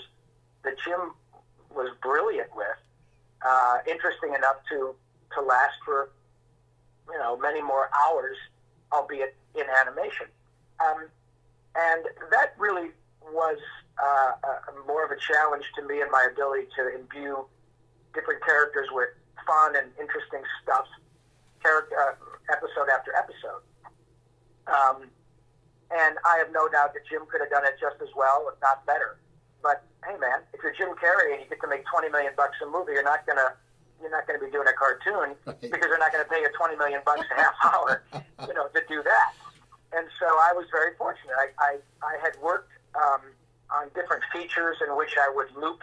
[0.64, 1.12] that Jim
[1.74, 2.78] was brilliant with
[3.44, 4.94] uh, interesting enough to,
[5.34, 6.10] to last for,
[7.10, 8.36] you know, many more hours,
[8.92, 10.26] albeit in animation.
[10.80, 11.08] Um,
[11.76, 12.90] and that really
[13.22, 13.58] was
[14.02, 17.44] uh, a, more of a challenge to me and my ability to imbue
[18.14, 19.08] different characters with
[19.46, 20.86] fun and interesting stuff,
[21.62, 22.14] character uh,
[22.52, 23.62] episode after episode.
[24.66, 25.08] Um,
[25.92, 28.58] and I have no doubt that Jim could have done it just as well, if
[28.60, 29.18] not better.
[29.62, 32.56] But hey, man, if you're Jim Carrey and you get to make twenty million bucks
[32.64, 33.54] a movie, you're not gonna
[34.00, 35.60] you're not gonna be doing a cartoon Right.
[35.60, 38.02] because they're not gonna pay you twenty million bucks a half hour,
[38.48, 39.32] you know, to do that.
[39.92, 41.32] And so I was very fortunate.
[41.38, 43.20] I I, I had worked um,
[43.70, 45.80] on different features in which I would loop,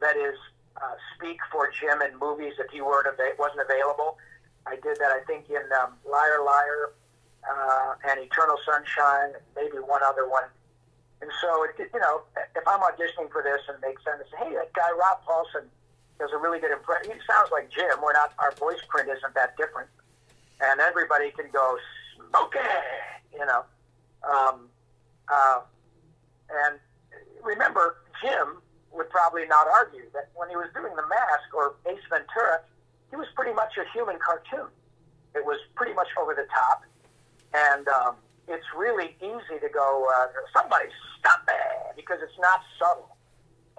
[0.00, 0.36] that is,
[0.76, 4.18] uh, speak for Jim in movies if he weren't ava- wasn't available.
[4.66, 6.92] I did that, I think, in um, Liar Liar
[7.42, 10.44] uh, and Eternal Sunshine, maybe one other one.
[11.20, 12.22] And so, it, you know,
[12.56, 15.66] if I'm auditioning for this and makes sense, hey, that guy Rob Paulsen
[16.18, 17.12] does a really good impression.
[17.12, 18.02] He sounds like Jim.
[18.02, 19.88] We're not, our voice print isn't that different,
[20.60, 21.78] and everybody can go,
[22.42, 22.78] okay,
[23.32, 23.64] you know.
[24.22, 24.68] Um,
[25.28, 25.60] uh,
[26.50, 26.78] and
[27.42, 28.58] remember, Jim
[28.92, 32.60] would probably not argue that when he was doing The Mask or Ace Ventura,
[33.10, 34.68] he was pretty much a human cartoon.
[35.34, 36.84] It was pretty much over the top,
[37.54, 38.16] and um,
[38.48, 40.26] it's really easy to go, uh,
[40.56, 40.86] somebody
[41.18, 43.16] stop it, because it's not subtle,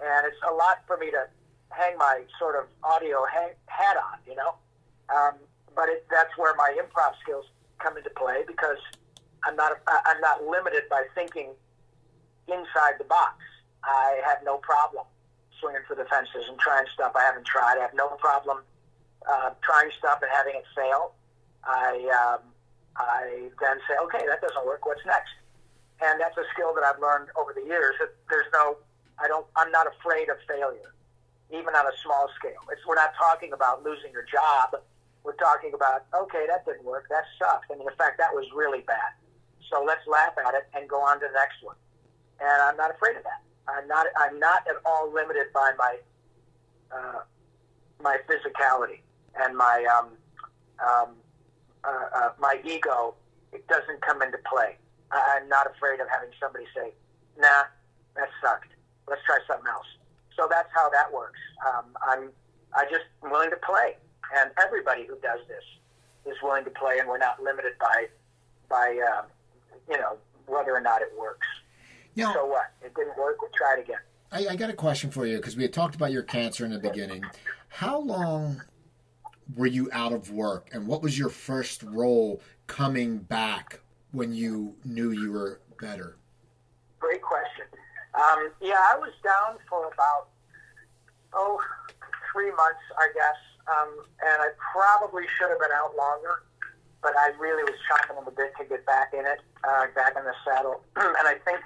[0.00, 1.26] and it's a lot for me to
[1.70, 4.54] hang my sort of audio hang, hat on, you know.
[5.14, 5.34] Um,
[5.74, 7.46] but it, that's where my improv skills
[7.78, 8.78] come into play because
[9.44, 11.50] I'm not I'm not limited by thinking
[12.48, 13.42] inside the box.
[13.82, 15.04] I have no problem
[15.60, 17.76] swinging for the fences and trying stuff I haven't tried.
[17.78, 18.58] I have no problem
[19.28, 21.12] uh, trying stuff and having it fail.
[21.64, 22.53] I um,
[22.96, 24.86] I then say, okay, that doesn't work.
[24.86, 25.34] What's next?
[26.02, 27.94] And that's a skill that I've learned over the years.
[27.98, 28.78] That there's no,
[29.18, 30.94] I don't, I'm not afraid of failure,
[31.50, 32.62] even on a small scale.
[32.70, 34.78] It's we're not talking about losing your job.
[35.22, 37.06] We're talking about, okay, that didn't work.
[37.08, 37.70] That sucked.
[37.70, 39.16] Mean, in fact, that was really bad.
[39.70, 41.76] So let's laugh at it and go on to the next one.
[42.40, 43.40] And I'm not afraid of that.
[43.66, 44.06] I'm not.
[44.16, 45.96] I'm not at all limited by my
[46.92, 47.20] uh,
[48.02, 49.00] my physicality
[49.40, 50.08] and my um,
[50.84, 51.08] um,
[51.86, 53.14] uh, uh, my ego.
[53.52, 54.76] It doesn't come into play.
[55.12, 56.92] I- I'm not afraid of having somebody say,
[57.36, 57.64] "Nah,
[58.16, 58.72] that sucked.
[59.08, 59.86] Let's try something else."
[60.36, 61.38] So that's how that works.
[61.66, 62.32] Um, I'm
[62.76, 63.96] I just am willing to play,
[64.36, 65.62] and everybody who does this
[66.26, 68.08] is willing to play, and we're not limited by
[68.68, 69.22] by uh,
[69.88, 70.16] you know
[70.46, 71.46] whether or not it works.
[72.16, 72.72] Now, So what?
[72.82, 73.40] It didn't work.
[73.40, 73.98] We'll try it again.
[74.30, 76.72] I, I got a question for you because we had talked about your cancer in
[76.72, 77.24] the beginning.
[77.68, 78.62] How long
[79.56, 83.80] were you out of work, and what was your first role coming back
[84.12, 86.16] when you knew you were better?
[86.98, 87.66] Great question.
[88.14, 90.28] Um, yeah, I was down for about
[91.32, 91.60] oh
[92.32, 93.38] three months, I guess,
[93.70, 93.90] um,
[94.22, 96.42] and I probably should have been out longer,
[97.02, 100.14] but I really was chomping on the bit to get back in it, uh, back
[100.18, 100.82] in the saddle.
[100.96, 101.60] and I think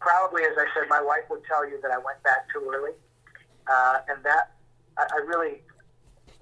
[0.00, 2.92] probably, as I said, my wife would tell you that I went back too early,
[3.68, 4.56] uh, and that
[4.96, 5.62] I, I really,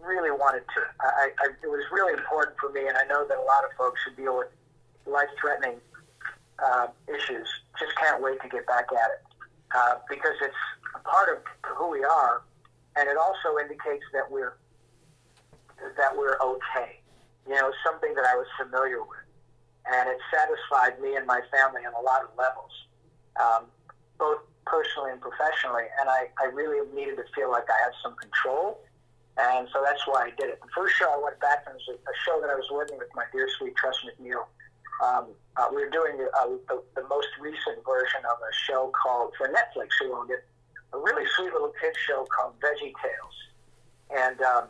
[0.05, 0.81] really wanted to.
[1.01, 3.71] I, I, it was really important for me, and I know that a lot of
[3.79, 4.49] folks who deal with
[5.07, 5.79] life-threatening
[6.59, 7.49] uh, issues
[7.79, 9.23] just can't wait to get back at it
[9.75, 10.63] uh, because it's
[10.95, 11.39] a part of
[11.77, 12.43] who we are,
[12.97, 14.55] and it also indicates that we're
[15.97, 17.01] that we're okay.
[17.49, 19.27] You know, something that I was familiar with,
[19.91, 22.71] and it satisfied me and my family on a lot of levels,
[23.41, 23.67] um,
[24.19, 25.91] both personally and professionally.
[25.99, 28.79] And I, I really needed to feel like I had some control,
[29.39, 30.61] and so that's why I did it.
[30.61, 32.99] The first show I went back and it was a, show that I was working
[32.99, 34.45] with my dear sweet Tress MacNeille.
[35.01, 39.33] Um, uh, we were doing uh, the, the most recent version of a show called
[39.37, 39.89] for Netflix.
[40.01, 40.45] Who owned it?
[40.93, 43.37] A really sweet little kids show called Veggie Tales,
[44.13, 44.65] and um,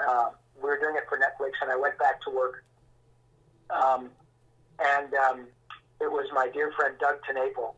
[0.00, 2.64] uh, we were doing it for Netflix, and I went back to work.
[3.68, 4.08] Um,
[4.80, 5.46] and um,
[6.00, 7.74] it was my dear friend Doug TenNapel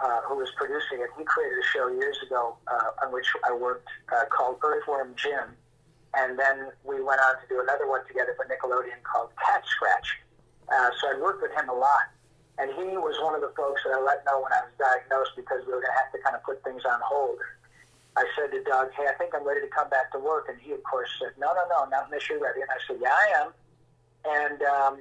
[0.00, 1.10] uh, who was producing it.
[1.16, 5.56] He created a show years ago uh, on which I worked uh, called Earthworm Jim,
[6.14, 10.20] and then we went on to do another one together for Nickelodeon called Cat Scratch.
[10.68, 12.12] Uh, so I worked with him a lot,
[12.58, 15.32] and he was one of the folks that I let know when I was diagnosed
[15.36, 17.38] because we were going to have to kind of put things on hold.
[18.16, 20.58] I said to Doug, "Hey, I think I'm ready to come back to work," and
[20.60, 23.12] he, of course, said, "No, no, no, not unless you're ready." And I said, "Yeah,
[23.12, 23.48] I am."
[24.24, 24.94] And um,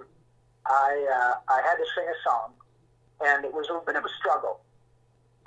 [0.67, 2.51] I uh, I had to sing a song,
[3.23, 4.59] and it was a bit of a struggle.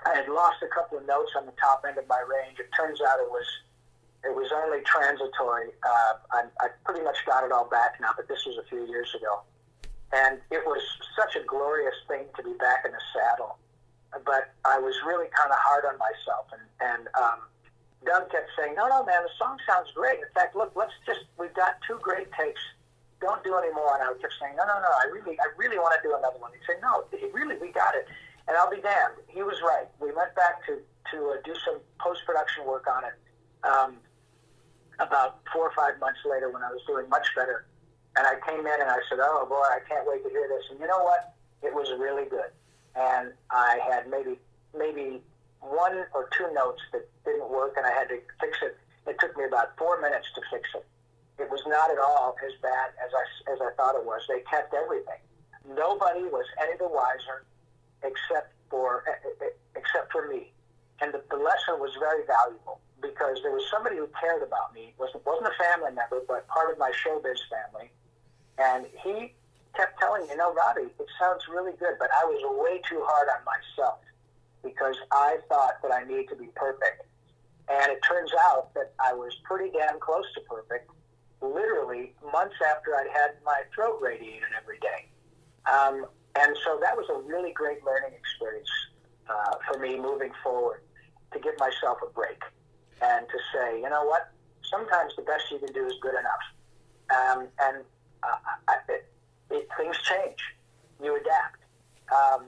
[0.07, 2.59] I had lost a couple of notes on the top end of my range.
[2.59, 3.47] It turns out it was
[4.25, 5.71] it was only transitory.
[5.83, 8.87] Uh, I, I pretty much got it all back now, but this was a few
[8.87, 9.43] years ago,
[10.13, 10.83] and it was
[11.15, 13.59] such a glorious thing to be back in the saddle.
[14.25, 17.47] But I was really kind of hard on myself, and and um,
[18.07, 20.19] Doug kept saying, "No, no, man, the song sounds great.
[20.19, 22.61] In fact, look, let's just we've got two great takes.
[23.21, 24.91] Don't do any more." And I kept saying, "No, no, no.
[24.91, 27.95] I really, I really want to do another one." He said, "No, really, we got
[27.95, 28.07] it."
[28.49, 29.87] And I'll be damned, he was right.
[30.01, 30.81] We went back to
[31.13, 33.17] to uh, do some post production work on it.
[33.65, 33.97] Um,
[35.01, 37.67] about four or five months later, when I was doing much better,
[38.17, 40.65] and I came in and I said, "Oh boy, I can't wait to hear this."
[40.71, 41.35] And you know what?
[41.63, 42.51] It was really good.
[42.97, 44.39] And I had maybe
[44.77, 45.23] maybe
[45.61, 48.77] one or two notes that didn't work, and I had to fix it.
[49.07, 50.87] It took me about four minutes to fix it.
[51.39, 54.23] It was not at all as bad as I, as I thought it was.
[54.29, 55.23] They kept everything.
[55.77, 57.47] Nobody was any the wiser
[58.03, 59.05] except for
[59.77, 60.53] except for me.
[61.01, 64.91] And the, the lesson was very valuable because there was somebody who cared about me.
[64.91, 67.91] It wasn't, wasn't a family member, but part of my showbiz family.
[68.59, 69.33] And he
[69.77, 73.29] kept telling me, know, Robbie, it sounds really good, but I was way too hard
[73.31, 74.01] on myself
[74.65, 77.07] because I thought that I needed to be perfect.
[77.71, 80.91] And it turns out that I was pretty damn close to perfect,
[81.41, 85.07] literally months after I'd had my throat radiated every day.
[85.71, 86.07] Um,
[86.37, 88.71] and so that was a really great learning experience
[89.29, 90.81] uh, for me moving forward
[91.33, 92.43] to give myself a break
[93.03, 94.33] and to say, you know what,
[94.71, 96.45] sometimes the best you can do is good enough.
[97.11, 97.85] Um, and
[98.23, 98.37] uh,
[98.69, 99.09] I, it,
[99.51, 100.41] it, things change.
[101.03, 101.63] You adapt.
[102.11, 102.47] Um,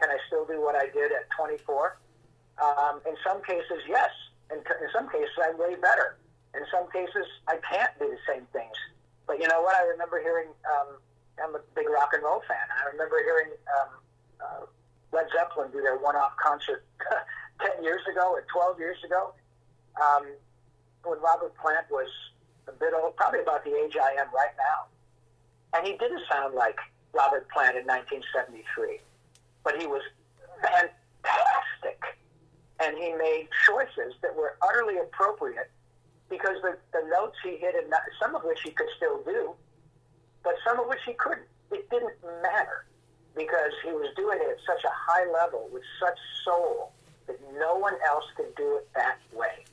[0.00, 1.98] can I still do what I did at 24?
[2.60, 4.10] Um, in some cases, yes.
[4.50, 6.18] In, in some cases, I'm way better.
[6.54, 8.76] In some cases, I can't do the same things.
[9.26, 9.76] But you know what?
[9.76, 10.98] I remember hearing, um,
[11.42, 12.66] I'm a big rock and roll fan.
[12.68, 13.90] I remember hearing um,
[14.40, 14.64] uh,
[15.12, 16.84] Led Zeppelin do their one-off concert
[17.60, 19.32] 10 years ago or 12 years ago
[20.00, 20.26] um,
[21.04, 22.08] when Robert Plant was
[22.68, 24.86] a bit old, probably about the age I am right now.
[25.74, 26.78] And he didn't sound like
[27.12, 29.00] Robert Plant in 1973
[29.64, 30.02] but he was
[30.60, 32.00] fantastic.
[32.80, 35.70] And he made choices that were utterly appropriate
[36.28, 39.54] because the, the notes he hit, and some of which he could still do,
[40.42, 41.46] but some of which he couldn't.
[41.70, 42.84] It didn't matter
[43.34, 46.92] because he was doing it at such a high level with such soul
[47.26, 49.64] that no one else could do it that way.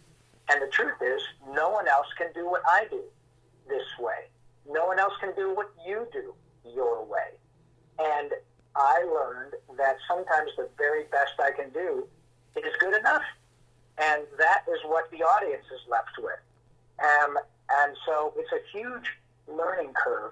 [0.49, 1.21] And the truth is,
[1.53, 3.01] no one else can do what I do
[3.67, 4.29] this way.
[4.69, 6.33] No one else can do what you do
[6.73, 7.37] your way.
[7.99, 8.31] And
[8.75, 12.07] I learned that sometimes the very best I can do
[12.55, 13.23] is good enough.
[13.97, 16.39] And that is what the audience is left with.
[16.99, 17.37] Um,
[17.83, 19.05] and so it's a huge
[19.47, 20.31] learning curve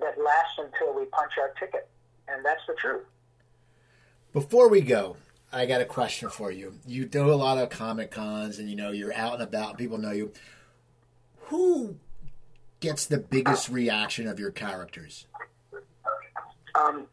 [0.00, 1.88] that lasts until we punch our ticket.
[2.28, 3.04] And that's the truth.
[4.32, 5.16] Before we go,
[5.52, 6.74] I got a question for you.
[6.86, 9.98] You do a lot of comic cons and you know you're out and about, people
[9.98, 10.32] know you.
[11.46, 11.96] Who
[12.80, 15.26] gets the biggest reaction of your characters?
[16.74, 17.06] Um,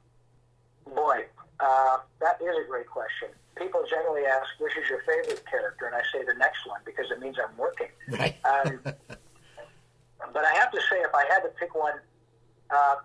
[0.95, 1.25] Boy,
[1.59, 3.29] uh, that is a great question.
[3.55, 5.86] People generally ask, which is your favorite character?
[5.86, 7.88] And I say the next one because it means I'm working.
[8.09, 8.36] Right.
[8.43, 11.93] um, but I have to say, if I had to pick one,
[12.74, 12.95] uh,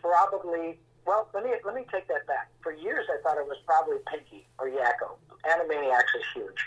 [0.00, 2.50] probably, well, let me, let me take that back.
[2.62, 5.16] For years, I thought it was probably Pinky or Yakko.
[5.46, 6.60] Animaniacs is huge.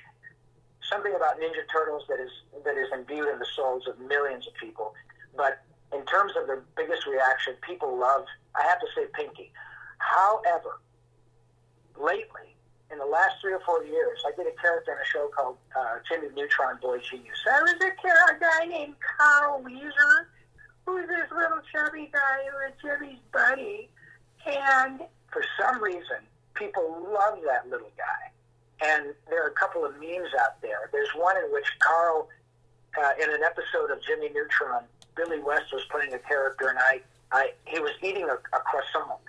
[0.91, 2.31] something about Ninja Turtles that is
[2.65, 4.93] that is imbued in the souls of millions of people.
[5.35, 5.61] But
[5.93, 8.25] in terms of the biggest reaction, people love.
[8.55, 9.51] I have to say Pinky.
[9.97, 10.81] However,
[11.97, 12.55] lately,
[12.91, 15.57] in the last three or four years, I did a character in a show called
[15.77, 17.39] uh, Jimmy Neutron Boy Genius.
[17.45, 20.27] There was a character guy named Carl Wheezer,
[20.91, 23.89] who's this little chubby guy who was Jimmy's buddy.
[24.45, 26.19] And for some reason,
[26.55, 28.31] people love that little guy.
[28.83, 30.89] And there are a couple of memes out there.
[30.91, 32.27] There's one in which Carl,
[32.97, 34.83] uh, in an episode of Jimmy Neutron,
[35.15, 39.19] Billy West was playing a character, and I, I he was eating a, a croissant.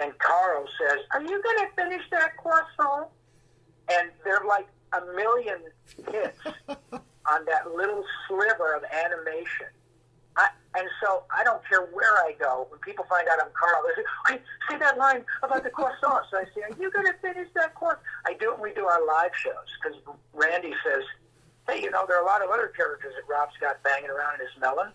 [0.00, 3.08] And Carl says, Are you going to finish that croissant?
[3.90, 5.58] And there are like a million
[6.10, 6.38] hits
[7.02, 9.66] on that little sliver of animation.
[10.78, 12.66] I, and so I don't care where I go.
[12.70, 16.26] When people find out I'm Carl, they say, "I say that line about the croissant."
[16.30, 18.74] So I say, "Are you going to finish that croissant?" I do it when we
[18.74, 19.98] do our live shows because
[20.32, 21.04] Randy says,
[21.66, 24.40] "Hey, you know, there are a lot of other characters that Rob's got banging around
[24.40, 24.92] in his melon.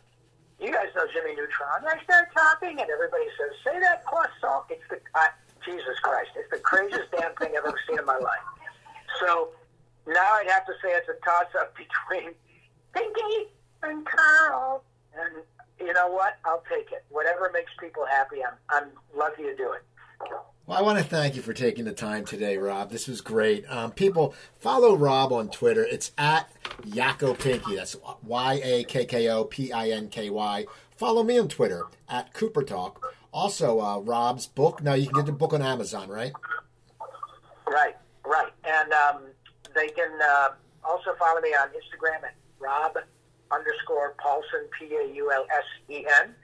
[0.60, 4.88] You guys know Jimmy Neutron." I start talking, and everybody says, "Say that croissant." It's
[4.90, 5.28] the uh,
[5.66, 6.32] Jesus Christ!
[6.36, 8.48] It's the craziest damn thing I've ever seen in my life.
[9.20, 9.50] So
[10.08, 12.34] now I'd have to say it's a toss-up between
[12.94, 13.50] Pinky
[13.84, 14.84] and Carl.
[15.16, 15.44] And
[15.86, 16.38] you know what?
[16.46, 17.06] I'll take it.
[17.10, 19.84] Whatever makes people happy, I'm I'm lucky to do it.
[20.66, 22.90] Well, I want to thank you for taking the time today, Rob.
[22.90, 23.66] This was great.
[23.70, 25.84] Um, people, follow Rob on Twitter.
[25.84, 26.50] It's at
[26.84, 27.76] Yakko Pinky.
[27.76, 30.66] That's Y A K K O P I N K Y.
[30.96, 33.14] Follow me on Twitter at Cooper Talk.
[33.34, 34.82] Also, uh, Rob's book.
[34.82, 36.32] Now you can get the book on Amazon, right?
[37.68, 38.52] Right, right.
[38.64, 39.24] And um,
[39.76, 40.50] they can uh,
[40.86, 42.96] also follow me on Instagram at Rob
[43.54, 46.36] underscore Paulsen, P A U L S E N.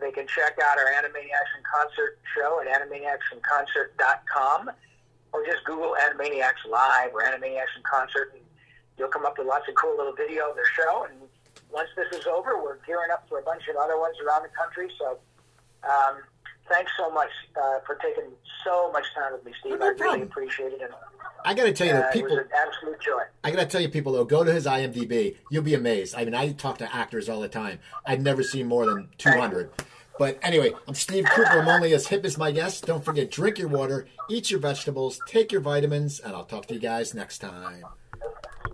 [0.00, 4.70] They can check out our Animaniacs in Concert show at animaniacsinconcert.com
[5.32, 8.42] or just Google Animaniacs Live or Animaniacs in Concert and
[8.98, 11.06] you'll come up with lots of cool little video of their show.
[11.10, 11.20] And
[11.70, 14.50] once this is over, we're gearing up for a bunch of other ones around the
[14.50, 14.90] country.
[14.98, 15.18] So
[15.82, 16.22] um,
[16.68, 18.30] thanks so much uh, for taking
[18.64, 19.78] so much time with me, Steve.
[19.78, 20.80] No I really appreciate it.
[20.82, 20.92] And,
[21.44, 22.30] I got to tell you uh, people.
[22.30, 23.22] was an absolute joy.
[23.42, 25.36] I gotta tell you, people though, go to his IMDb.
[25.50, 26.14] You'll be amazed.
[26.14, 27.78] I mean, I talk to actors all the time.
[28.06, 29.70] I've never seen more than 200.
[30.18, 31.50] But anyway, I'm Steve Cooper.
[31.50, 32.80] I'm only as hip as my guests.
[32.80, 36.74] Don't forget, drink your water, eat your vegetables, take your vitamins, and I'll talk to
[36.74, 37.84] you guys next time.